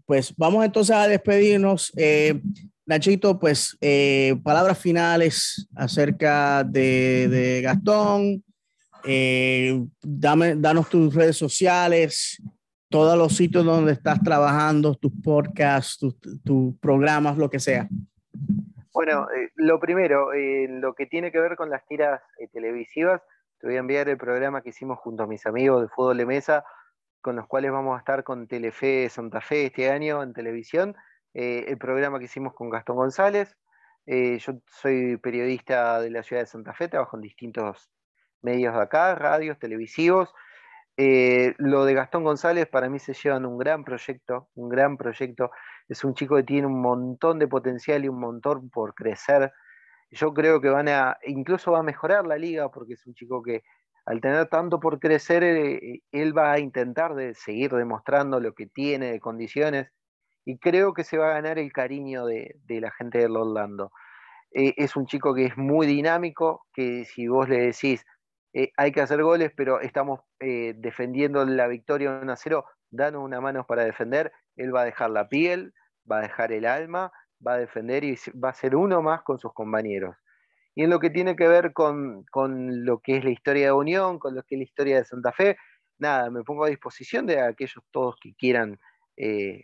[0.05, 1.91] Pues vamos entonces a despedirnos.
[1.95, 2.41] Eh,
[2.85, 8.43] Nachito, pues eh, palabras finales acerca de, Gastón.
[10.01, 12.41] dame, danos tus redes sociales,
[12.89, 15.97] todos los sitios donde estás trabajando, tus podcasts,
[16.43, 17.87] tus, programas, lo que sea.
[18.93, 20.31] Bueno, lo primero,
[20.67, 22.19] lo que tiene que ver con las tiras
[22.51, 23.21] televisivas,
[23.61, 26.25] te voy a enviar el programa que hicimos junto a mis amigos de fútbol de
[26.25, 26.65] mesa,
[27.21, 30.95] con los cuales vamos a estar con Telefe Santa Fe este año en televisión.
[31.35, 33.55] Eh, el programa que hicimos con Gastón González.
[34.07, 37.91] Eh, yo soy periodista de la ciudad de Santa Fe, trabajo en distintos
[38.41, 40.33] medios de acá, radios, televisivos.
[40.97, 44.97] Eh, lo de Gastón González para mí se lleva en un gran proyecto, un gran
[44.97, 45.51] proyecto.
[45.87, 49.53] Es un chico que tiene un montón de potencial y un montón por crecer
[50.11, 53.41] yo creo que van a, incluso va a mejorar la liga porque es un chico
[53.41, 53.63] que
[54.05, 58.67] al tener tanto por crecer, eh, él va a intentar de seguir demostrando lo que
[58.67, 59.91] tiene de condiciones
[60.43, 63.91] y creo que se va a ganar el cariño de, la gente de Orlando.
[64.53, 68.03] Eh, es un chico que es muy dinámico, que si vos le decís
[68.53, 73.39] eh, hay que hacer goles, pero estamos defendiendo la victoria 1 a 0, danos una
[73.39, 75.73] mano para defender, él va a dejar la piel,
[76.11, 77.13] va a dejar el alma,
[77.45, 80.15] va a defender y va a ser uno más con sus compañeros.
[80.75, 82.25] Y en lo que tiene que ver con,
[82.85, 85.31] lo que es la historia de Unión, con lo que es la historia de Santa
[85.31, 85.57] Fe,
[85.97, 88.79] nada, me pongo a disposición de aquellos todos que quieran
[89.17, 89.63] eh,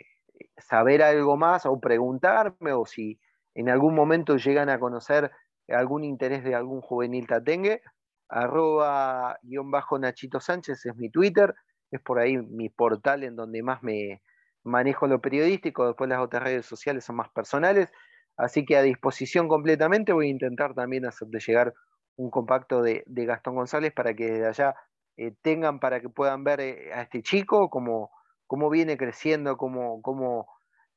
[0.57, 3.19] saber algo más o preguntarme o si
[3.55, 5.31] en algún momento llegan a conocer
[5.69, 7.81] algún interés de algún juvenil tatengue,
[8.29, 11.55] arroba guion bajo Nachito Sánchez es mi Twitter,
[11.91, 14.21] es por ahí mi portal en donde más me
[14.67, 17.89] manejo lo periodístico, después las otras redes sociales son más personales,
[18.37, 21.73] Así que a disposición completamente voy a intentar también hacerte llegar
[22.15, 24.75] un compacto de, Gastón González para que desde allá
[25.17, 28.11] eh, tengan, para que puedan ver eh, a este chico, cómo,
[28.45, 30.47] cómo viene creciendo, cómo, cómo,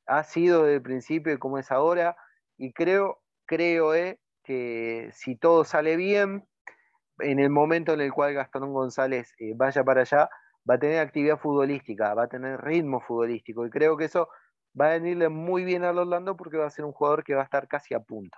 [0.05, 2.15] ha sido desde el principio y cómo es ahora.
[2.57, 6.47] Y creo, creo eh, que si todo sale bien,
[7.19, 10.29] en el momento en el cual Gastón González vaya para allá,
[10.69, 13.65] va a tener actividad futbolística, va a tener ritmo futbolístico.
[13.65, 14.29] Y creo que eso
[14.79, 17.41] va a venirle muy bien al Orlando porque va a ser un jugador que va
[17.41, 18.37] a estar casi a punto.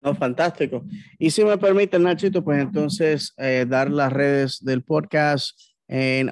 [0.00, 0.84] No, fantástico.
[1.18, 5.58] Y si me permite, Nachito, pues entonces eh, dar las redes del podcast.
[5.90, 6.30] En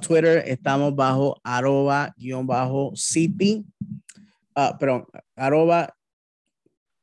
[0.00, 3.64] Twitter estamos bajo arroba guion bajo city,
[4.56, 5.06] uh, perdón,
[5.36, 5.94] arroba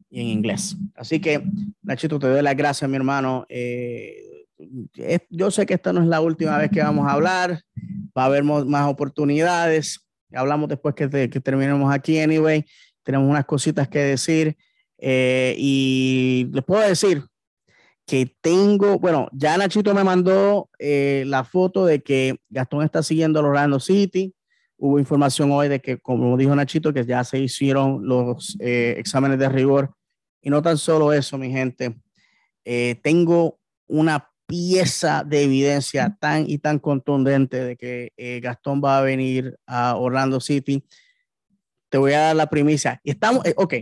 [0.08, 0.76] y en inglés.
[0.94, 1.42] Así que,
[1.82, 3.44] Nachito, te doy las gracias, mi hermano.
[3.48, 4.41] Eh,
[5.30, 7.62] yo sé que esta no es la última vez que vamos a hablar,
[8.16, 10.00] va a haber más oportunidades.
[10.34, 12.64] Hablamos después que, que terminemos aquí, anyway.
[13.02, 14.56] Tenemos unas cositas que decir.
[14.98, 17.24] Eh, y les puedo decir
[18.06, 23.40] que tengo, bueno, ya Nachito me mandó eh, la foto de que Gastón está siguiendo
[23.40, 24.32] a Orlando City.
[24.76, 29.38] Hubo información hoy de que, como dijo Nachito, que ya se hicieron los eh, exámenes
[29.38, 29.94] de rigor.
[30.40, 31.96] Y no tan solo eso, mi gente.
[33.02, 39.00] tengo una pieza de evidencia tan y tan contundente de que eh, Gastón va a
[39.00, 40.84] venir a Orlando City.
[41.88, 43.00] Te voy a dar la primicia.
[43.03, 43.74] Estamos, eh, ok,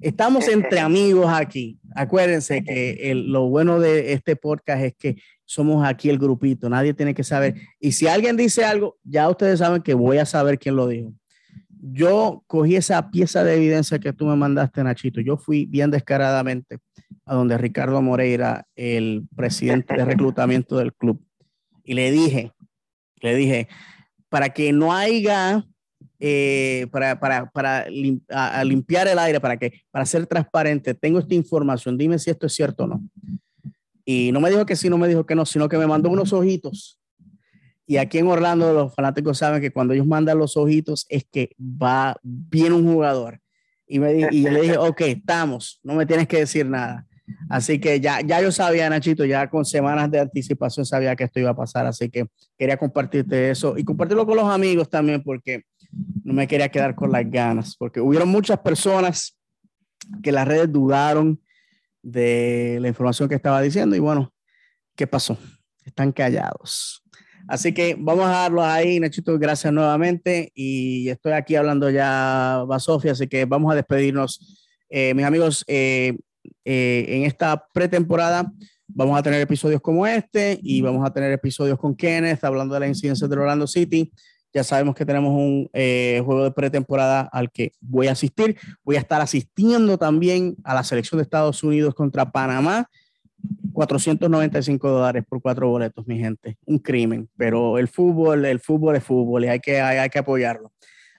[0.00, 1.78] estamos entre amigos aquí.
[1.94, 7.14] Acuérdense que lo bueno de este podcast es que somos aquí el grupito, nadie tiene
[7.14, 7.54] que saber.
[7.80, 11.14] Y si alguien dice algo, ya ustedes saben que voy a saber quién lo dijo.
[11.86, 15.20] Yo cogí esa pieza de evidencia que tú me mandaste, Nachito.
[15.20, 16.78] Yo fui bien descaradamente
[17.26, 21.22] a donde Ricardo Moreira, el presidente de reclutamiento del club,
[21.84, 22.52] y le dije,
[23.20, 23.68] le dije,
[24.30, 25.66] para que no haya,
[26.20, 31.98] eh, para, para, para limpiar el aire, para, que, para ser transparente, tengo esta información,
[31.98, 33.02] dime si esto es cierto o no.
[34.06, 36.08] Y no me dijo que sí, no me dijo que no, sino que me mandó
[36.08, 36.98] unos ojitos.
[37.86, 41.50] Y aquí en Orlando los fanáticos saben que cuando ellos mandan los ojitos es que
[41.60, 43.40] va bien un jugador.
[43.86, 47.06] Y, me, y yo le dije, ok, estamos, no me tienes que decir nada.
[47.48, 51.40] Así que ya, ya yo sabía, Nachito, ya con semanas de anticipación sabía que esto
[51.40, 52.26] iba a pasar, así que
[52.58, 55.62] quería compartirte eso y compartirlo con los amigos también porque
[56.22, 59.38] no me quería quedar con las ganas, porque hubieron muchas personas
[60.22, 61.40] que las redes dudaron
[62.02, 64.32] de la información que estaba diciendo y bueno,
[64.94, 65.38] ¿qué pasó?
[65.84, 67.03] Están callados.
[67.46, 72.80] Así que vamos a darlos ahí, Nachito, gracias nuevamente y estoy aquí hablando ya, va
[72.80, 74.66] Sofía, así que vamos a despedirnos.
[74.88, 76.16] Eh, mis amigos, eh,
[76.64, 78.50] eh, en esta pretemporada
[78.86, 82.80] vamos a tener episodios como este y vamos a tener episodios con Kenneth hablando de
[82.80, 84.10] la incidencia de Orlando City.
[84.52, 85.68] Ya sabemos que tenemos un
[86.24, 88.56] juego de pretemporada al que voy a asistir.
[88.84, 92.88] Voy a estar asistiendo también a la selección de Estados Unidos contra Panamá.
[93.72, 96.56] 495 dólares por cuatro boletos, mi gente.
[96.64, 100.18] Un crimen, pero el fútbol, el fútbol es fútbol y hay que, hay, hay que
[100.18, 100.72] apoyarlo.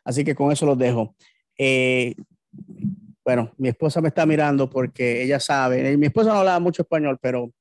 [0.04, 1.16] Así que con eso los dejo.
[1.58, 2.16] Eh,
[3.24, 6.84] bueno, mi esposa me está mirando porque ella sabe, eh, mi esposa no hablaba mucho
[6.84, 7.52] español, pero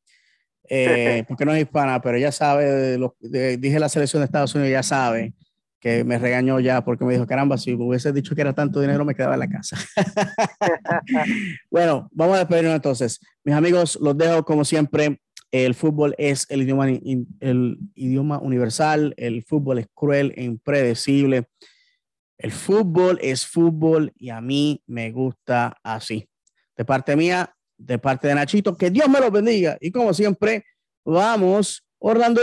[0.69, 4.73] eh, porque no es hispana, pero ella sabe, lo, dije la selección de Estados Unidos,
[4.73, 5.35] ya sabe
[5.85, 9.05] que me regañó ya porque me dijo, caramba, si hubiese dicho que era tanto dinero,
[9.05, 9.77] me quedaba en la casa.
[11.71, 13.21] bueno, vamos a despedirnos entonces.
[13.45, 15.21] Mis amigos, los dejo como siempre.
[15.53, 21.49] El fútbol es el idioma, el idioma universal, el fútbol es cruel e impredecible.
[22.39, 26.27] El fútbol es fútbol y a mí me gusta así.
[26.79, 29.77] De parte mía, de parte de Nachito, que Dios me lo bendiga.
[29.83, 30.65] Y como siempre,
[31.05, 32.41] vamos, Orlando.